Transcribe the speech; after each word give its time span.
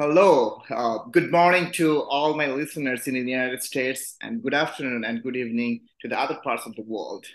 Hello, 0.00 0.62
uh, 0.70 0.98
good 1.10 1.32
morning 1.32 1.72
to 1.72 2.02
all 2.02 2.36
my 2.36 2.46
listeners 2.46 3.08
in 3.08 3.14
the 3.14 3.32
United 3.32 3.64
States, 3.64 4.14
and 4.22 4.40
good 4.40 4.54
afternoon 4.54 5.02
and 5.02 5.24
good 5.24 5.34
evening 5.34 5.80
to 6.00 6.06
the 6.06 6.16
other 6.16 6.36
parts 6.36 6.66
of 6.66 6.76
the 6.76 6.82
world. 6.82 7.26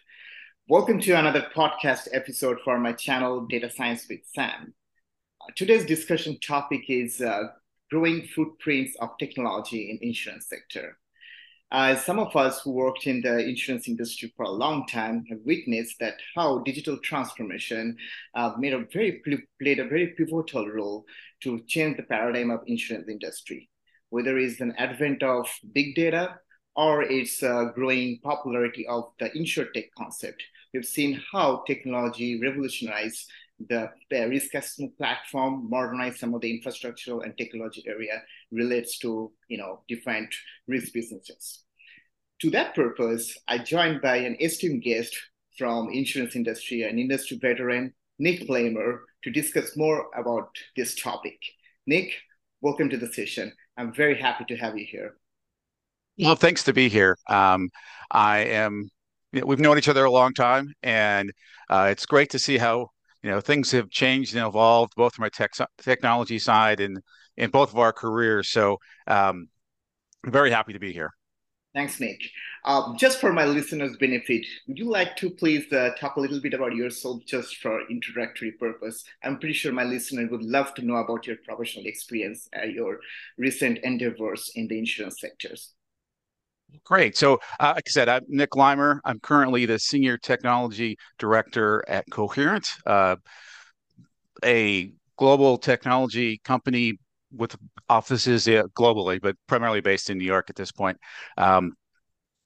Welcome 0.69 1.01
to 1.01 1.11
another 1.11 1.45
podcast 1.53 2.07
episode 2.13 2.59
for 2.63 2.79
my 2.79 2.93
channel, 2.93 3.45
Data 3.47 3.69
Science 3.69 4.05
with 4.09 4.21
Sam. 4.33 4.73
Uh, 5.41 5.51
today's 5.57 5.85
discussion 5.85 6.39
topic 6.39 6.83
is 6.87 7.19
uh, 7.19 7.47
growing 7.91 8.25
footprints 8.33 8.95
of 9.01 9.09
technology 9.19 9.91
in 9.91 10.07
insurance 10.07 10.47
sector. 10.47 10.97
Uh, 11.73 11.95
some 11.95 12.19
of 12.19 12.35
us 12.35 12.61
who 12.61 12.69
worked 12.69 13.07
in 13.07 13.19
the 13.21 13.39
insurance 13.39 13.87
industry 13.87 14.31
for 14.37 14.45
a 14.45 14.51
long 14.51 14.85
time 14.85 15.25
have 15.27 15.39
witnessed 15.43 15.95
that 15.99 16.13
how 16.35 16.59
digital 16.59 16.99
transformation 16.99 17.97
uh, 18.35 18.53
made 18.59 18.73
a 18.73 18.85
very 18.93 19.23
played 19.59 19.79
a 19.79 19.87
very 19.87 20.13
pivotal 20.15 20.69
role 20.69 21.03
to 21.41 21.59
change 21.67 21.97
the 21.97 22.03
paradigm 22.03 22.51
of 22.51 22.59
insurance 22.67 23.09
industry, 23.09 23.67
whether 24.11 24.37
it's 24.37 24.61
an 24.61 24.75
advent 24.77 25.23
of 25.23 25.49
big 25.73 25.95
data 25.95 26.35
or 26.75 27.01
its 27.01 27.41
uh, 27.41 27.65
growing 27.73 28.19
popularity 28.23 28.85
of 28.85 29.05
the 29.19 29.31
insurtech 29.31 29.87
concept. 29.97 30.43
We've 30.75 30.85
seen 30.85 31.19
how 31.31 31.63
technology 31.65 32.39
revolutionized 32.39 33.31
the, 33.69 33.89
the 34.09 34.27
risk 34.27 34.53
assessment 34.53 34.97
platform, 34.97 35.69
modernized 35.69 36.17
some 36.17 36.33
of 36.33 36.41
the 36.41 36.61
infrastructural 36.61 37.23
and 37.23 37.37
technology 37.37 37.83
area 37.87 38.21
relates 38.53 38.97
to 38.99 39.31
you 39.47 39.57
know 39.57 39.81
different 39.87 40.33
risk 40.67 40.93
businesses. 40.93 41.63
To 42.41 42.49
that 42.51 42.75
purpose, 42.75 43.37
I 43.47 43.57
joined 43.57 44.01
by 44.01 44.17
an 44.17 44.37
esteemed 44.39 44.83
guest 44.83 45.17
from 45.57 45.89
insurance 45.89 46.35
industry, 46.35 46.83
an 46.83 46.99
industry 46.99 47.37
veteran, 47.41 47.93
Nick 48.19 48.47
Leimer, 48.49 48.99
to 49.23 49.31
discuss 49.31 49.77
more 49.77 50.07
about 50.15 50.49
this 50.75 50.95
topic. 50.95 51.39
Nick, 51.87 52.11
welcome 52.61 52.89
to 52.89 52.97
the 52.97 53.11
session. 53.11 53.51
I'm 53.77 53.93
very 53.93 54.19
happy 54.19 54.45
to 54.45 54.55
have 54.57 54.77
you 54.77 54.85
here. 54.89 55.15
Well, 56.19 56.35
thanks 56.35 56.63
to 56.63 56.73
be 56.73 56.89
here. 56.89 57.17
Um, 57.27 57.69
I 58.11 58.39
am. 58.39 58.89
You 59.31 59.41
know, 59.41 59.47
we've 59.47 59.59
known 59.59 59.79
each 59.79 59.89
other 59.89 60.05
a 60.05 60.11
long 60.11 60.33
time, 60.33 60.71
and 60.83 61.31
uh, 61.69 61.87
it's 61.89 62.05
great 62.05 62.29
to 62.31 62.39
see 62.39 62.57
how 62.57 62.89
you 63.23 63.31
know 63.31 63.41
things 63.41 63.71
have 63.71 63.89
changed 63.89 64.35
and 64.35 64.45
evolved 64.45 64.93
both 64.95 65.15
from 65.15 65.25
a 65.25 65.29
tech, 65.29 65.51
technology 65.81 66.37
side 66.37 66.79
and 66.79 66.99
in 67.37 67.49
both 67.49 67.71
of 67.71 67.79
our 67.79 67.93
careers. 67.93 68.49
So, 68.49 68.77
um, 69.07 69.47
very 70.25 70.51
happy 70.51 70.73
to 70.73 70.79
be 70.79 70.93
here. 70.93 71.11
Thanks, 71.73 71.99
Nick. 71.99 72.21
Uh, 72.65 72.95
just 72.97 73.19
for 73.19 73.33
my 73.33 73.45
listeners' 73.45 73.97
benefit, 73.99 74.45
would 74.67 74.77
you 74.77 74.89
like 74.89 75.15
to 75.17 75.31
please 75.31 75.71
uh, 75.73 75.89
talk 75.99 76.17
a 76.17 76.19
little 76.19 76.39
bit 76.39 76.53
about 76.53 76.75
yourself 76.75 77.23
just 77.25 77.57
for 77.57 77.81
introductory 77.89 78.51
purpose? 78.51 79.03
I'm 79.23 79.39
pretty 79.39 79.55
sure 79.55 79.73
my 79.73 79.83
listener 79.83 80.27
would 80.29 80.43
love 80.43 80.75
to 80.75 80.85
know 80.85 80.97
about 80.97 81.25
your 81.25 81.37
professional 81.43 81.85
experience, 81.87 82.47
uh, 82.55 82.65
your 82.65 82.99
recent 83.39 83.79
endeavors 83.79 84.51
in 84.53 84.67
the 84.67 84.77
insurance 84.77 85.19
sectors. 85.19 85.73
Great. 86.85 87.17
So, 87.17 87.39
uh, 87.59 87.73
like 87.75 87.85
I 87.87 87.89
said, 87.89 88.07
I'm 88.07 88.23
Nick 88.27 88.51
Leimer. 88.51 88.99
I'm 89.03 89.19
currently 89.19 89.65
the 89.65 89.79
Senior 89.79 90.17
Technology 90.17 90.97
Director 91.17 91.83
at 91.87 92.05
Coherent, 92.09 92.67
uh, 92.85 93.15
a 94.43 94.91
global 95.17 95.57
technology 95.57 96.39
company 96.43 96.99
with 97.35 97.55
offices 97.89 98.47
globally, 98.47 99.21
but 99.21 99.35
primarily 99.47 99.81
based 99.81 100.09
in 100.09 100.17
New 100.17 100.25
York 100.25 100.49
at 100.49 100.55
this 100.55 100.71
point. 100.71 100.97
Um, 101.37 101.73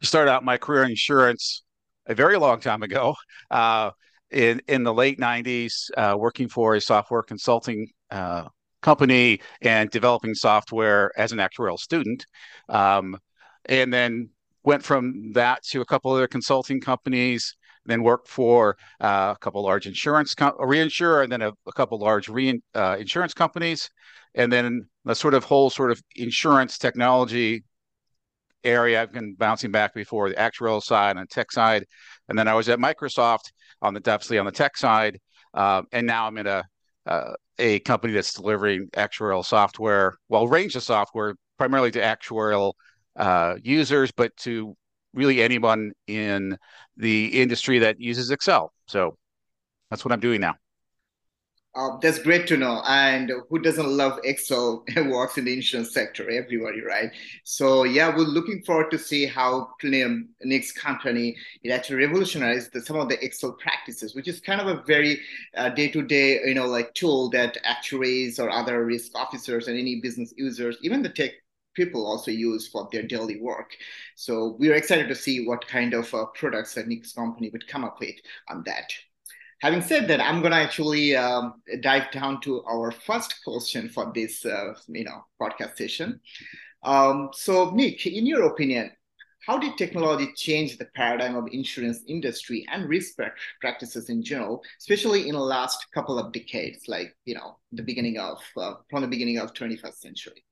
started 0.02 0.32
out 0.32 0.44
my 0.44 0.58
career 0.58 0.84
in 0.84 0.92
insurance 0.92 1.64
a 2.08 2.16
very 2.16 2.38
long 2.38 2.60
time 2.60 2.84
ago, 2.84 3.16
uh, 3.52 3.92
in 4.32 4.62
in 4.68 4.84
the 4.84 4.94
late 4.94 5.20
'90s, 5.20 5.90
uh, 5.98 6.16
working 6.18 6.48
for 6.48 6.76
a 6.76 6.82
software 6.82 7.24
consulting 7.24 7.88
uh, 8.12 8.46
company 8.82 9.42
and 9.62 9.90
developing 9.90 10.34
software 10.34 11.12
as 11.18 11.32
an 11.32 11.40
actuarial 11.40 11.80
student, 11.80 12.26
um, 12.70 13.18
and 13.66 13.94
then 13.94 14.30
went 14.64 14.84
from 14.84 15.32
that 15.34 15.64
to 15.64 15.82
a 15.82 15.86
couple 15.86 16.12
other 16.12 16.28
consulting 16.28 16.80
companies 16.82 17.56
then 17.88 18.04
worked 18.04 18.28
for 18.28 18.78
uh, 19.02 19.34
a 19.36 19.38
couple 19.40 19.64
large 19.64 19.88
insurance 19.88 20.36
com- 20.36 20.58
reinsurer 20.60 21.24
and 21.24 21.32
then 21.32 21.42
a, 21.42 21.52
a 21.68 21.72
couple 21.76 21.98
large 22.00 22.30
re- 22.30 22.62
uh, 22.76 22.98
insurance 23.00 23.34
companies. 23.34 23.90
And 24.36 24.52
then 24.52 24.88
the 25.06 25.16
sort 25.16 25.34
of 25.34 25.44
whole 25.44 25.70
sort 25.70 25.92
of 25.92 26.02
insurance 26.16 26.78
technology 26.78 27.64
area 28.64 29.02
i've 29.02 29.14
been 29.14 29.34
bouncing 29.36 29.72
back 29.72 29.94
before 29.94 30.30
the 30.30 30.36
actuarial 30.36 30.84
side 30.84 31.16
and 31.16 31.30
tech 31.30 31.52
side. 31.52 31.86
And 32.28 32.38
then 32.38 32.48
i 32.48 32.54
was 32.54 32.70
at 32.70 32.80
microsoft 32.80 33.52
on 33.82 33.94
the 33.94 34.00
definitely 34.00 34.40
on 34.40 34.46
the 34.46 34.52
tech 34.52 34.78
side 34.78 35.20
uh, 35.54 35.84
and 35.92 36.06
now 36.06 36.28
i'm 36.28 36.38
in 36.38 36.48
a 36.48 36.64
uh, 37.06 37.34
a 37.60 37.80
company 37.80 38.14
that's 38.14 38.34
delivering 38.34 38.90
actuarial 38.94 39.46
software 39.46 40.18
well 40.28 40.48
range 40.48 40.76
of 40.76 40.84
software 40.84 41.36
primarily 41.58 41.92
to 41.92 42.00
actuarial 42.00 42.74
uh, 43.16 43.56
users 43.64 44.12
but 44.12 44.36
to 44.38 44.76
really 45.14 45.42
anyone 45.42 45.92
in 46.08 46.58
the 46.98 47.42
industry 47.42 47.80
that 47.80 48.00
uses 48.00 48.32
Excel. 48.32 48.72
So 48.88 49.18
that's 49.90 50.04
what 50.06 50.12
I'm 50.12 50.20
doing 50.20 50.42
now. 50.42 50.56
Uh, 51.78 51.96
that's 52.02 52.18
great 52.18 52.48
to 52.48 52.58
know. 52.58 52.82
And 52.88 53.32
who 53.50 53.60
doesn't 53.60 53.86
love 53.88 54.20
Excel 54.24 54.84
works 55.06 55.38
in 55.38 55.46
the 55.46 55.54
insurance 55.54 55.94
sector? 55.94 56.28
Everybody, 56.28 56.82
right? 56.82 57.12
So 57.44 57.84
yeah, 57.84 58.10
we're 58.10 58.24
looking 58.24 58.64
forward 58.64 58.90
to 58.90 58.98
see 58.98 59.28
how 59.28 59.70
Nick's 59.84 60.72
company 60.72 61.36
it 61.62 61.70
actually 61.70 61.98
revolutionized 61.98 62.74
the, 62.74 62.82
some 62.82 62.98
of 62.98 63.10
the 63.10 63.24
Excel 63.24 63.52
practices, 63.62 64.16
which 64.16 64.28
is 64.28 64.40
kind 64.40 64.60
of 64.60 64.68
a 64.68 64.82
very 64.88 65.22
uh, 65.56 65.70
day-to-day, 65.70 66.40
you 66.46 66.56
know, 66.56 66.66
like 66.66 66.96
tool 66.96 67.30
that 67.30 67.60
actuaries 67.64 68.40
or 68.40 68.50
other 68.50 68.84
risk 68.84 69.12
officers 69.14 69.68
and 69.68 69.78
any 69.78 70.02
business 70.02 70.34
users, 70.36 70.78
even 70.82 71.04
the 71.04 71.10
tech 71.10 71.34
people 71.78 72.06
also 72.06 72.32
use 72.32 72.68
for 72.68 72.90
their 72.92 73.04
daily 73.04 73.40
work. 73.40 73.78
So 74.16 74.58
we're 74.60 74.76
excited 74.76 75.08
to 75.08 75.16
see 75.16 75.46
what 75.46 75.66
kind 75.68 75.94
of 75.94 76.14
uh, 76.14 76.26
products 76.34 76.74
that 76.74 76.88
Nick's 76.88 77.14
company 77.14 77.50
would 77.52 77.68
come 77.68 77.86
up 77.86 78.00
with 78.02 78.16
on 78.50 78.64
that. 78.66 78.92
Having 79.62 79.82
said 79.84 80.08
that, 80.10 80.20
I'm 80.20 80.42
going 80.42 80.52
to 80.52 80.58
actually 80.58 81.16
um, 81.16 81.62
dive 81.82 82.12
down 82.12 82.42
to 82.42 82.64
our 82.66 82.92
first 82.92 83.44
question 83.44 83.90
for 83.90 84.12
this, 84.14 84.46
uh, 84.46 84.74
you 84.88 85.04
know, 85.04 85.26
podcast 85.42 85.78
session. 85.78 86.20
Um, 86.84 87.30
so, 87.32 87.72
Nick, 87.72 88.06
in 88.06 88.26
your 88.26 88.44
opinion, 88.48 88.92
how 89.48 89.58
did 89.58 89.78
technology 89.78 90.32
change 90.36 90.78
the 90.78 90.86
paradigm 90.94 91.36
of 91.36 91.48
insurance 91.52 92.02
industry 92.08 92.68
and 92.72 92.90
risk 92.90 93.18
practices 93.62 94.10
in 94.10 94.22
general, 94.22 94.62
especially 94.80 95.28
in 95.28 95.36
the 95.36 95.42
last 95.56 95.88
couple 95.94 96.20
of 96.20 96.34
decades, 96.34 96.88
like 96.88 97.16
you 97.26 97.34
know, 97.34 97.58
the 97.72 97.82
beginning 97.82 98.20
of 98.20 98.40
uh, 98.58 98.74
from 98.90 99.02
the 99.02 99.08
beginning 99.08 99.38
of 99.38 99.54
21st 99.54 99.96
century? 99.96 100.44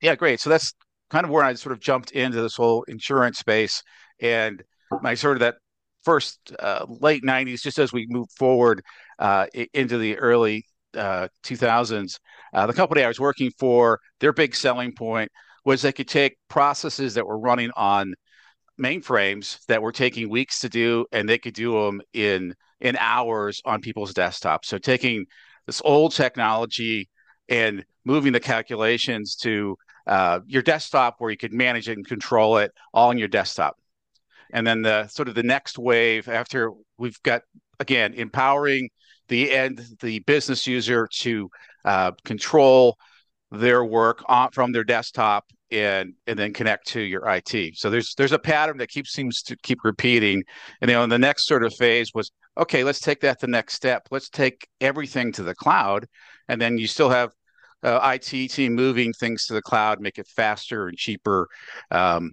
Yeah, 0.00 0.14
great. 0.14 0.40
So 0.40 0.50
that's 0.50 0.72
kind 1.10 1.24
of 1.24 1.30
where 1.30 1.44
I 1.44 1.54
sort 1.54 1.72
of 1.72 1.80
jumped 1.80 2.10
into 2.12 2.40
this 2.40 2.56
whole 2.56 2.82
insurance 2.84 3.38
space 3.38 3.82
and 4.20 4.62
my 5.02 5.14
sort 5.14 5.36
of 5.36 5.40
that 5.40 5.56
first 6.04 6.38
uh, 6.58 6.84
late 6.88 7.24
90s, 7.24 7.62
just 7.62 7.78
as 7.78 7.92
we 7.92 8.06
move 8.08 8.28
forward 8.36 8.82
uh, 9.18 9.46
into 9.72 9.98
the 9.98 10.16
early 10.18 10.64
uh, 10.96 11.28
2000s, 11.42 12.18
uh, 12.52 12.66
the 12.66 12.72
company 12.72 13.02
I 13.02 13.08
was 13.08 13.20
working 13.20 13.50
for, 13.58 13.98
their 14.20 14.32
big 14.32 14.54
selling 14.54 14.92
point 14.94 15.30
was 15.64 15.80
they 15.82 15.92
could 15.92 16.08
take 16.08 16.36
processes 16.48 17.14
that 17.14 17.26
were 17.26 17.38
running 17.38 17.70
on 17.76 18.14
mainframes 18.80 19.64
that 19.66 19.82
were 19.82 19.92
taking 19.92 20.28
weeks 20.28 20.60
to 20.60 20.68
do, 20.68 21.06
and 21.12 21.28
they 21.28 21.38
could 21.38 21.54
do 21.54 21.72
them 21.72 22.00
in 22.12 22.54
in 22.80 22.96
hours 22.98 23.62
on 23.64 23.80
people's 23.80 24.12
desktops. 24.12 24.66
So 24.66 24.78
taking 24.78 25.26
this 25.66 25.80
old 25.84 26.12
technology 26.12 27.08
and 27.48 27.84
moving 28.04 28.32
the 28.32 28.40
calculations 28.40 29.36
to 29.36 29.76
uh, 30.06 30.40
your 30.46 30.62
desktop 30.62 31.16
where 31.18 31.30
you 31.30 31.36
could 31.36 31.52
manage 31.52 31.88
it 31.88 31.96
and 31.96 32.06
control 32.06 32.58
it 32.58 32.72
all 32.92 33.10
on 33.10 33.18
your 33.18 33.28
desktop. 33.28 33.76
And 34.52 34.66
then 34.66 34.82
the 34.82 35.06
sort 35.08 35.28
of 35.28 35.34
the 35.34 35.42
next 35.42 35.78
wave 35.78 36.28
after 36.28 36.70
we've 36.98 37.20
got 37.22 37.42
again 37.80 38.14
empowering 38.14 38.90
the 39.28 39.50
end 39.50 39.82
the 40.00 40.20
business 40.20 40.66
user 40.66 41.08
to 41.10 41.50
uh, 41.84 42.12
control 42.24 42.96
their 43.50 43.84
work 43.84 44.22
on, 44.26 44.50
from 44.52 44.72
their 44.72 44.84
desktop 44.84 45.44
and 45.70 46.14
and 46.26 46.38
then 46.38 46.52
connect 46.52 46.86
to 46.88 47.00
your 47.00 47.26
IT. 47.28 47.76
So 47.76 47.90
there's 47.90 48.14
there's 48.14 48.32
a 48.32 48.38
pattern 48.38 48.76
that 48.78 48.90
keeps 48.90 49.12
seems 49.12 49.42
to 49.42 49.56
keep 49.62 49.78
repeating. 49.84 50.42
And 50.80 50.90
you 50.90 50.96
know, 50.96 51.06
the 51.06 51.18
next 51.18 51.46
sort 51.46 51.64
of 51.64 51.74
phase 51.74 52.10
was 52.14 52.30
okay, 52.58 52.84
let's 52.84 53.00
take 53.00 53.20
that 53.20 53.40
the 53.40 53.46
next 53.46 53.74
step. 53.74 54.06
Let's 54.10 54.28
take 54.28 54.68
everything 54.80 55.32
to 55.32 55.42
the 55.42 55.54
cloud, 55.54 56.06
and 56.48 56.60
then 56.60 56.78
you 56.78 56.86
still 56.86 57.10
have 57.10 57.32
uh, 57.84 58.00
IT 58.14 58.48
team 58.48 58.74
moving 58.74 59.12
things 59.12 59.46
to 59.46 59.54
the 59.54 59.62
cloud, 59.62 60.00
make 60.00 60.18
it 60.18 60.26
faster 60.26 60.88
and 60.88 60.96
cheaper, 60.96 61.48
um, 61.90 62.32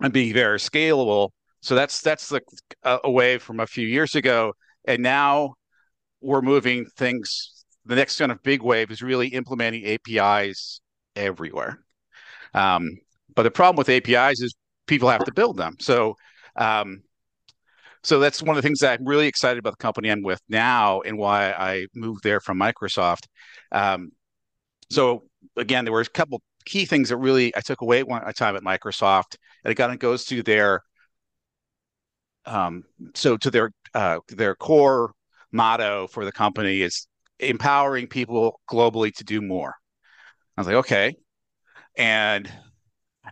and 0.00 0.12
be 0.12 0.32
very 0.32 0.58
scalable. 0.58 1.30
So 1.62 1.74
that's 1.74 2.00
that's 2.02 2.28
the 2.28 2.40
uh, 2.84 2.98
away 3.04 3.38
from 3.38 3.60
a 3.60 3.66
few 3.66 3.86
years 3.86 4.14
ago, 4.14 4.52
and 4.84 5.02
now 5.02 5.54
we're 6.20 6.42
moving 6.42 6.86
things. 6.96 7.64
The 7.86 7.96
next 7.96 8.18
kind 8.18 8.32
of 8.32 8.42
big 8.42 8.62
wave 8.62 8.90
is 8.90 9.02
really 9.02 9.28
implementing 9.28 9.86
APIs 9.86 10.80
everywhere. 11.14 11.78
Um, 12.52 12.98
but 13.34 13.44
the 13.44 13.50
problem 13.50 13.76
with 13.76 13.88
APIs 13.88 14.40
is 14.40 14.54
people 14.86 15.08
have 15.08 15.24
to 15.24 15.32
build 15.32 15.56
them. 15.56 15.76
So 15.80 16.16
um, 16.56 17.02
so 18.06 18.20
that's 18.20 18.40
one 18.40 18.56
of 18.56 18.62
the 18.62 18.66
things 18.66 18.78
that 18.80 19.00
I'm 19.00 19.04
really 19.04 19.26
excited 19.26 19.58
about 19.58 19.72
the 19.72 19.82
company 19.82 20.12
I'm 20.12 20.22
with 20.22 20.40
now 20.48 21.00
and 21.00 21.18
why 21.18 21.50
I 21.50 21.86
moved 21.92 22.22
there 22.22 22.38
from 22.38 22.56
Microsoft. 22.56 23.26
Um, 23.72 24.12
so 24.90 25.24
again, 25.56 25.84
there 25.84 25.92
were 25.92 26.00
a 26.00 26.06
couple 26.06 26.42
key 26.64 26.84
things 26.84 27.08
that 27.08 27.16
really 27.16 27.54
I 27.56 27.60
took 27.60 27.80
away 27.80 28.02
one 28.02 28.22
time 28.34 28.56
at 28.56 28.62
Microsoft, 28.62 29.36
and 29.64 29.72
it 29.72 29.76
kind 29.76 29.92
of 29.92 29.98
goes 29.98 30.24
to 30.26 30.42
their 30.42 30.82
um, 32.44 32.84
so 33.14 33.36
to 33.38 33.50
their 33.50 33.70
uh, 33.94 34.20
their 34.28 34.54
core 34.54 35.12
motto 35.52 36.06
for 36.06 36.24
the 36.24 36.32
company 36.32 36.82
is 36.82 37.06
empowering 37.38 38.06
people 38.06 38.60
globally 38.70 39.14
to 39.14 39.24
do 39.24 39.40
more. 39.40 39.74
I 40.56 40.60
was 40.60 40.66
like, 40.66 40.76
okay, 40.76 41.16
and 41.96 42.50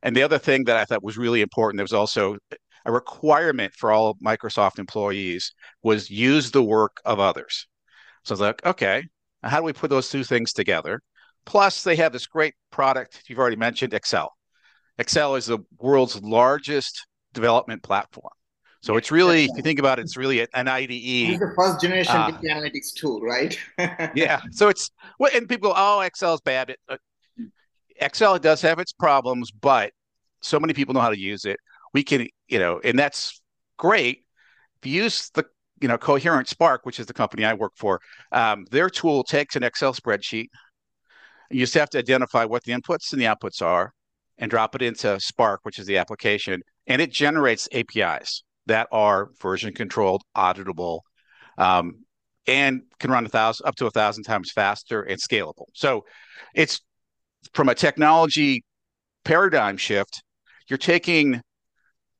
and 0.02 0.16
the 0.16 0.22
other 0.22 0.38
thing 0.38 0.64
that 0.64 0.76
I 0.76 0.84
thought 0.84 1.04
was 1.04 1.16
really 1.16 1.40
important, 1.42 1.78
there 1.78 1.84
was 1.84 1.92
also 1.92 2.36
a 2.86 2.92
requirement 2.92 3.72
for 3.74 3.92
all 3.92 4.16
Microsoft 4.24 4.78
employees 4.78 5.52
was 5.82 6.10
use 6.10 6.50
the 6.50 6.62
work 6.62 7.00
of 7.04 7.20
others. 7.20 7.66
So 8.24 8.32
I 8.32 8.34
was 8.34 8.40
like, 8.40 8.66
okay, 8.66 9.04
how 9.42 9.58
do 9.58 9.64
we 9.64 9.72
put 9.72 9.90
those 9.90 10.10
two 10.10 10.24
things 10.24 10.52
together? 10.52 11.00
Plus, 11.46 11.82
they 11.82 11.96
have 11.96 12.12
this 12.12 12.26
great 12.26 12.54
product 12.70 13.22
you've 13.28 13.38
already 13.38 13.56
mentioned, 13.56 13.94
Excel. 13.94 14.32
Excel 14.98 15.34
is 15.34 15.46
the 15.46 15.58
world's 15.78 16.20
largest 16.22 17.06
development 17.32 17.82
platform. 17.82 18.32
So 18.80 18.96
it's 18.98 19.10
really, 19.10 19.44
if 19.44 19.50
you 19.56 19.62
think 19.62 19.78
about 19.78 19.98
it, 19.98 20.02
it's 20.02 20.16
really 20.16 20.40
an 20.40 20.68
IDE. 20.68 20.90
It's 20.90 21.40
the 21.40 21.54
first 21.56 21.80
generation 21.80 22.14
uh, 22.14 22.38
analytics 22.42 22.92
tool, 22.94 23.20
right? 23.22 23.58
yeah. 24.14 24.42
So 24.50 24.68
it's, 24.68 24.90
and 25.32 25.48
people 25.48 25.70
go, 25.70 25.74
oh, 25.74 26.00
Excel 26.00 26.34
is 26.34 26.42
bad. 26.42 26.76
Uh, 26.86 26.98
Excel 27.96 28.38
does 28.38 28.60
have 28.60 28.78
its 28.78 28.92
problems, 28.92 29.50
but 29.50 29.92
so 30.42 30.60
many 30.60 30.74
people 30.74 30.92
know 30.92 31.00
how 31.00 31.08
to 31.08 31.18
use 31.18 31.46
it. 31.46 31.58
We 31.94 32.02
can, 32.02 32.28
you 32.48 32.58
know, 32.58 32.78
and 32.84 32.98
that's 32.98 33.40
great. 33.78 34.24
If 34.82 34.86
you 34.90 35.02
use 35.04 35.30
the, 35.30 35.46
you 35.80 35.88
know, 35.88 35.96
Coherent 35.96 36.48
Spark, 36.48 36.84
which 36.84 37.00
is 37.00 37.06
the 37.06 37.14
company 37.14 37.44
I 37.44 37.54
work 37.54 37.72
for, 37.76 38.00
um, 38.32 38.66
their 38.70 38.90
tool 38.90 39.24
takes 39.24 39.56
an 39.56 39.62
Excel 39.62 39.94
spreadsheet. 39.94 40.48
You 41.50 41.60
just 41.60 41.74
have 41.74 41.90
to 41.90 41.98
identify 41.98 42.44
what 42.44 42.64
the 42.64 42.72
inputs 42.72 43.12
and 43.12 43.20
the 43.20 43.26
outputs 43.26 43.62
are 43.62 43.92
and 44.38 44.50
drop 44.50 44.74
it 44.74 44.82
into 44.82 45.18
Spark, 45.20 45.60
which 45.62 45.78
is 45.78 45.86
the 45.86 45.98
application, 45.98 46.60
and 46.86 47.00
it 47.00 47.12
generates 47.12 47.68
APIs 47.72 48.42
that 48.66 48.88
are 48.90 49.30
version 49.40 49.72
controlled, 49.72 50.22
auditable, 50.36 51.00
um, 51.58 52.04
and 52.46 52.82
can 52.98 53.10
run 53.10 53.26
a 53.26 53.28
thousand 53.28 53.66
up 53.66 53.76
to 53.76 53.86
a 53.86 53.90
thousand 53.90 54.24
times 54.24 54.50
faster 54.52 55.02
and 55.02 55.20
scalable. 55.20 55.66
So 55.74 56.04
it's 56.54 56.80
from 57.52 57.68
a 57.68 57.74
technology 57.74 58.64
paradigm 59.24 59.76
shift, 59.76 60.22
you're 60.68 60.78
taking 60.78 61.40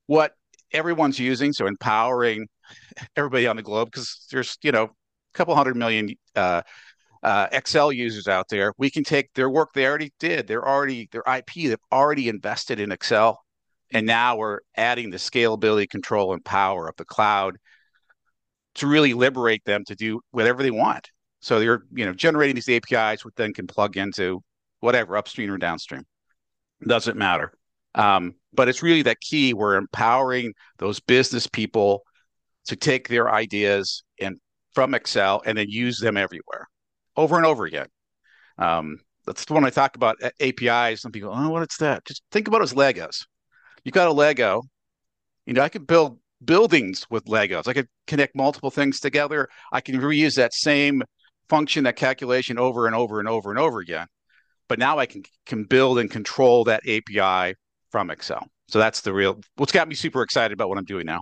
what 0.07 0.33
everyone's 0.71 1.19
using, 1.19 1.53
so 1.53 1.67
empowering 1.67 2.47
everybody 3.15 3.47
on 3.47 3.55
the 3.55 3.63
globe, 3.63 3.89
because 3.91 4.25
there's 4.31 4.57
you 4.61 4.71
know 4.71 4.83
a 4.83 4.89
couple 5.33 5.55
hundred 5.55 5.75
million 5.75 6.09
uh, 6.35 6.61
uh, 7.25 7.47
Excel 7.51 7.91
users 7.91 8.27
out 8.27 8.47
there. 8.49 8.71
We 8.77 8.91
can 8.91 9.03
take 9.03 9.33
their 9.33 9.49
work 9.49 9.69
they 9.73 9.87
already 9.87 10.13
did, 10.19 10.47
they're 10.47 10.67
already 10.67 11.09
their 11.11 11.23
IP, 11.27 11.53
they've 11.55 11.77
already 11.91 12.29
invested 12.29 12.79
in 12.79 12.91
Excel, 12.91 13.39
and 13.91 14.05
now 14.05 14.37
we're 14.37 14.59
adding 14.77 15.09
the 15.09 15.17
scalability, 15.17 15.89
control, 15.89 16.33
and 16.33 16.45
power 16.45 16.87
of 16.87 16.95
the 16.97 17.05
cloud 17.05 17.57
to 18.75 18.87
really 18.87 19.15
liberate 19.15 19.65
them 19.65 19.83
to 19.85 19.95
do 19.95 20.21
whatever 20.31 20.61
they 20.61 20.69
want. 20.69 21.09
So 21.39 21.59
they're 21.59 21.81
you 21.91 22.05
know 22.05 22.13
generating 22.13 22.55
these 22.55 22.69
APIs, 22.69 23.25
which 23.25 23.33
then 23.35 23.53
can 23.53 23.65
plug 23.65 23.97
into 23.97 24.41
whatever, 24.81 25.17
upstream 25.17 25.51
or 25.51 25.57
downstream. 25.57 26.03
Doesn't 26.87 27.17
matter. 27.17 27.51
Um, 27.95 28.35
but 28.53 28.69
it's 28.69 28.83
really 28.83 29.01
that 29.03 29.19
key. 29.19 29.55
We're 29.55 29.77
empowering 29.77 30.53
those 30.77 30.99
business 30.99 31.47
people 31.47 32.03
to 32.65 32.75
take 32.75 33.07
their 33.07 33.33
ideas 33.33 34.03
and 34.21 34.37
from 34.73 34.93
Excel 34.93 35.41
and 35.45 35.57
then 35.57 35.69
use 35.69 35.97
them 35.99 36.17
everywhere, 36.17 36.67
over 37.17 37.37
and 37.37 37.45
over 37.45 37.65
again. 37.65 37.87
Um, 38.57 38.99
that's 39.25 39.49
one 39.49 39.65
I 39.65 39.69
talk 39.69 39.95
about 39.95 40.17
APIs. 40.39 41.01
Some 41.01 41.11
people, 41.11 41.31
oh, 41.33 41.49
what's 41.49 41.77
that? 41.77 42.05
Just 42.05 42.21
think 42.31 42.47
about 42.47 42.61
it 42.61 42.65
as 42.65 42.73
Legos. 42.73 43.25
You 43.83 43.91
got 43.91 44.07
a 44.07 44.11
Lego. 44.11 44.63
You 45.45 45.53
know, 45.53 45.61
I 45.61 45.69
could 45.69 45.87
build 45.87 46.19
buildings 46.43 47.05
with 47.09 47.25
Legos. 47.25 47.67
I 47.67 47.73
could 47.73 47.87
connect 48.07 48.35
multiple 48.35 48.71
things 48.71 48.99
together. 48.99 49.47
I 49.71 49.81
can 49.81 49.99
reuse 49.99 50.35
that 50.35 50.53
same 50.53 51.03
function, 51.49 51.83
that 51.83 51.95
calculation 51.95 52.57
over 52.57 52.85
and 52.85 52.95
over 52.95 53.19
and 53.19 53.27
over 53.27 53.49
and 53.49 53.59
over 53.59 53.79
again 53.79 54.07
but 54.67 54.79
now 54.79 54.99
I 54.99 55.05
can 55.05 55.23
can 55.45 55.63
build 55.63 55.99
and 55.99 56.09
control 56.09 56.63
that 56.65 56.81
API 56.87 57.55
from 57.91 58.09
Excel. 58.09 58.47
So 58.67 58.79
that's 58.79 59.01
the 59.01 59.13
real 59.13 59.39
what's 59.55 59.71
got 59.71 59.87
me 59.87 59.95
super 59.95 60.21
excited 60.21 60.53
about 60.53 60.69
what 60.69 60.77
I'm 60.77 60.85
doing 60.85 61.05
now. 61.05 61.21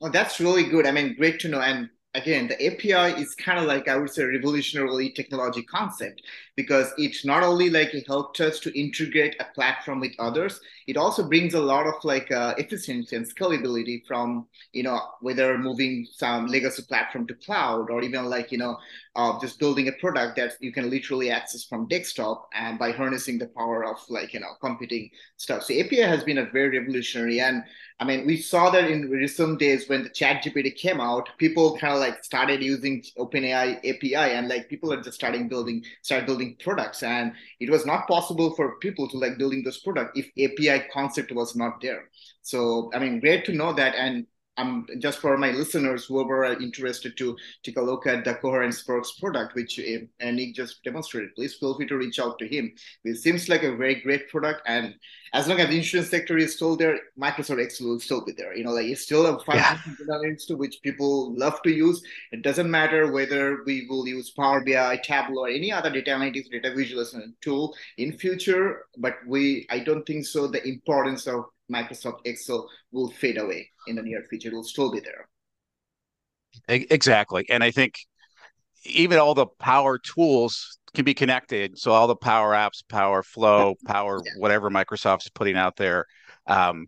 Oh, 0.00 0.10
that's 0.10 0.40
really 0.40 0.64
good. 0.64 0.86
I 0.86 0.92
mean, 0.92 1.16
great 1.16 1.40
to 1.40 1.48
know. 1.48 1.60
And 1.60 1.88
again, 2.16 2.48
the 2.48 2.66
API 2.66 3.20
is 3.20 3.34
kind 3.34 3.58
of 3.58 3.66
like 3.66 3.88
I 3.88 3.96
would 3.96 4.10
say 4.10 4.24
revolutionary 4.24 5.10
technology 5.10 5.62
concept 5.62 6.22
because 6.56 6.92
it 6.96 7.14
not 7.24 7.42
only 7.42 7.68
like 7.68 7.92
it 7.94 8.06
helped 8.06 8.40
us 8.40 8.58
to 8.60 8.78
integrate 8.78 9.36
a 9.40 9.44
platform 9.54 10.00
with 10.00 10.12
others, 10.18 10.60
it 10.86 10.96
also 10.96 11.28
brings 11.28 11.52
a 11.54 11.60
lot 11.60 11.86
of 11.86 11.94
like 12.02 12.30
uh, 12.32 12.54
efficiency 12.56 13.14
and 13.14 13.26
scalability 13.26 14.04
from 14.06 14.46
you 14.72 14.82
know 14.82 15.00
whether 15.20 15.58
moving 15.58 16.06
some 16.10 16.46
legacy 16.46 16.82
platform 16.82 17.26
to 17.26 17.34
cloud 17.34 17.90
or 17.90 18.02
even 18.02 18.24
like 18.24 18.50
you 18.50 18.58
know 18.58 18.76
uh, 19.16 19.38
just 19.40 19.58
building 19.58 19.88
a 19.88 19.92
product 19.92 20.36
that 20.36 20.52
you 20.60 20.72
can 20.72 20.88
literally 20.88 21.30
access 21.30 21.64
from 21.64 21.88
desktop 21.88 22.48
and 22.54 22.78
by 22.78 22.90
harnessing 22.90 23.38
the 23.38 23.48
power 23.48 23.84
of 23.84 23.96
like 24.08 24.32
you 24.32 24.40
know 24.40 24.54
computing 24.60 25.10
stuff. 25.36 25.62
So 25.62 25.74
API 25.74 26.02
has 26.02 26.24
been 26.24 26.38
a 26.38 26.50
very 26.50 26.78
revolutionary 26.78 27.40
and 27.40 27.62
I 27.98 28.04
mean, 28.04 28.26
we 28.26 28.36
saw 28.36 28.68
that 28.70 28.90
in 28.90 29.08
recent 29.08 29.58
days 29.58 29.88
when 29.88 30.02
the 30.02 30.10
Chat 30.10 30.44
GPT 30.44 30.76
came 30.76 31.00
out, 31.00 31.30
people 31.38 31.78
kind 31.78 31.94
of 31.94 32.00
like 32.00 32.22
started 32.22 32.62
using 32.62 33.02
OpenAI 33.16 33.78
API, 33.78 34.34
and 34.34 34.48
like 34.48 34.68
people 34.68 34.92
are 34.92 35.00
just 35.00 35.14
starting 35.16 35.48
building, 35.48 35.82
start 36.02 36.26
building 36.26 36.45
products, 36.54 37.02
and 37.02 37.32
it 37.58 37.70
was 37.70 37.84
not 37.84 38.06
possible 38.06 38.54
for 38.54 38.78
people 38.78 39.08
to 39.08 39.18
like 39.18 39.38
building 39.38 39.64
this 39.64 39.78
product 39.78 40.16
if 40.16 40.26
API 40.38 40.86
concept 40.92 41.32
was 41.32 41.56
not 41.56 41.80
there. 41.80 42.08
So, 42.42 42.90
I 42.94 42.98
mean, 43.00 43.20
great 43.20 43.44
to 43.46 43.52
know 43.52 43.72
that, 43.72 43.94
and 43.96 44.26
um, 44.58 44.86
just 44.98 45.18
for 45.18 45.36
my 45.36 45.50
listeners, 45.50 46.06
who 46.06 46.18
are 46.18 46.44
interested 46.60 47.16
to 47.18 47.36
take 47.62 47.76
a 47.76 47.82
look 47.82 48.06
at 48.06 48.24
the 48.24 48.34
Coherent 48.34 48.74
Sparks 48.74 49.12
product, 49.12 49.54
which 49.54 49.78
uh, 49.78 50.30
Nick 50.30 50.54
just 50.54 50.82
demonstrated, 50.82 51.34
please 51.34 51.54
feel 51.54 51.74
free 51.74 51.86
to 51.86 51.96
reach 51.96 52.18
out 52.18 52.38
to 52.38 52.48
him. 52.48 52.72
It 53.04 53.16
seems 53.16 53.48
like 53.48 53.62
a 53.62 53.76
very 53.76 53.96
great 53.96 54.28
product, 54.28 54.62
and 54.66 54.94
as 55.32 55.48
long 55.48 55.60
as 55.60 55.68
the 55.68 55.76
insurance 55.76 56.10
sector 56.10 56.38
is 56.38 56.54
still 56.54 56.76
there, 56.76 56.98
Microsoft 57.18 57.62
Excel 57.62 57.88
will 57.88 58.00
still 58.00 58.24
be 58.24 58.32
there. 58.32 58.56
You 58.56 58.64
know, 58.64 58.72
like 58.72 58.86
it's 58.86 59.02
still 59.02 59.26
a 59.26 59.38
financial 59.44 60.56
yeah. 60.56 60.56
which 60.56 60.80
people 60.82 61.36
love 61.36 61.60
to 61.62 61.70
use. 61.70 62.02
It 62.32 62.42
doesn't 62.42 62.70
matter 62.70 63.10
whether 63.12 63.62
we 63.66 63.86
will 63.88 64.06
use 64.06 64.30
Power 64.30 64.64
BI, 64.64 65.00
Tableau, 65.04 65.44
or 65.44 65.48
any 65.48 65.72
other 65.72 65.90
data 65.90 66.12
analytics, 66.12 66.50
data 66.50 66.74
visualization 66.74 67.34
tool 67.40 67.74
in 67.98 68.16
future, 68.16 68.86
but 68.98 69.16
we, 69.26 69.66
I 69.70 69.80
don't 69.80 70.06
think 70.06 70.26
so. 70.26 70.46
The 70.46 70.66
importance 70.66 71.26
of 71.26 71.46
Microsoft 71.72 72.20
Excel 72.24 72.68
will 72.92 73.10
fade 73.10 73.38
away 73.38 73.70
in 73.86 73.96
the 73.96 74.02
near 74.02 74.22
future. 74.28 74.48
It 74.48 74.54
will 74.54 74.64
still 74.64 74.90
be 74.90 75.00
there. 75.00 75.28
Exactly. 76.68 77.44
And 77.50 77.62
I 77.62 77.70
think 77.70 77.94
even 78.84 79.18
all 79.18 79.34
the 79.34 79.46
power 79.58 79.98
tools 79.98 80.78
can 80.94 81.04
be 81.04 81.14
connected. 81.14 81.78
So 81.78 81.92
all 81.92 82.06
the 82.06 82.16
power 82.16 82.52
apps, 82.52 82.82
power 82.88 83.22
flow, 83.22 83.74
power, 83.86 84.20
yeah. 84.24 84.32
whatever 84.38 84.70
Microsoft's 84.70 85.28
putting 85.30 85.56
out 85.56 85.76
there, 85.76 86.06
um, 86.46 86.86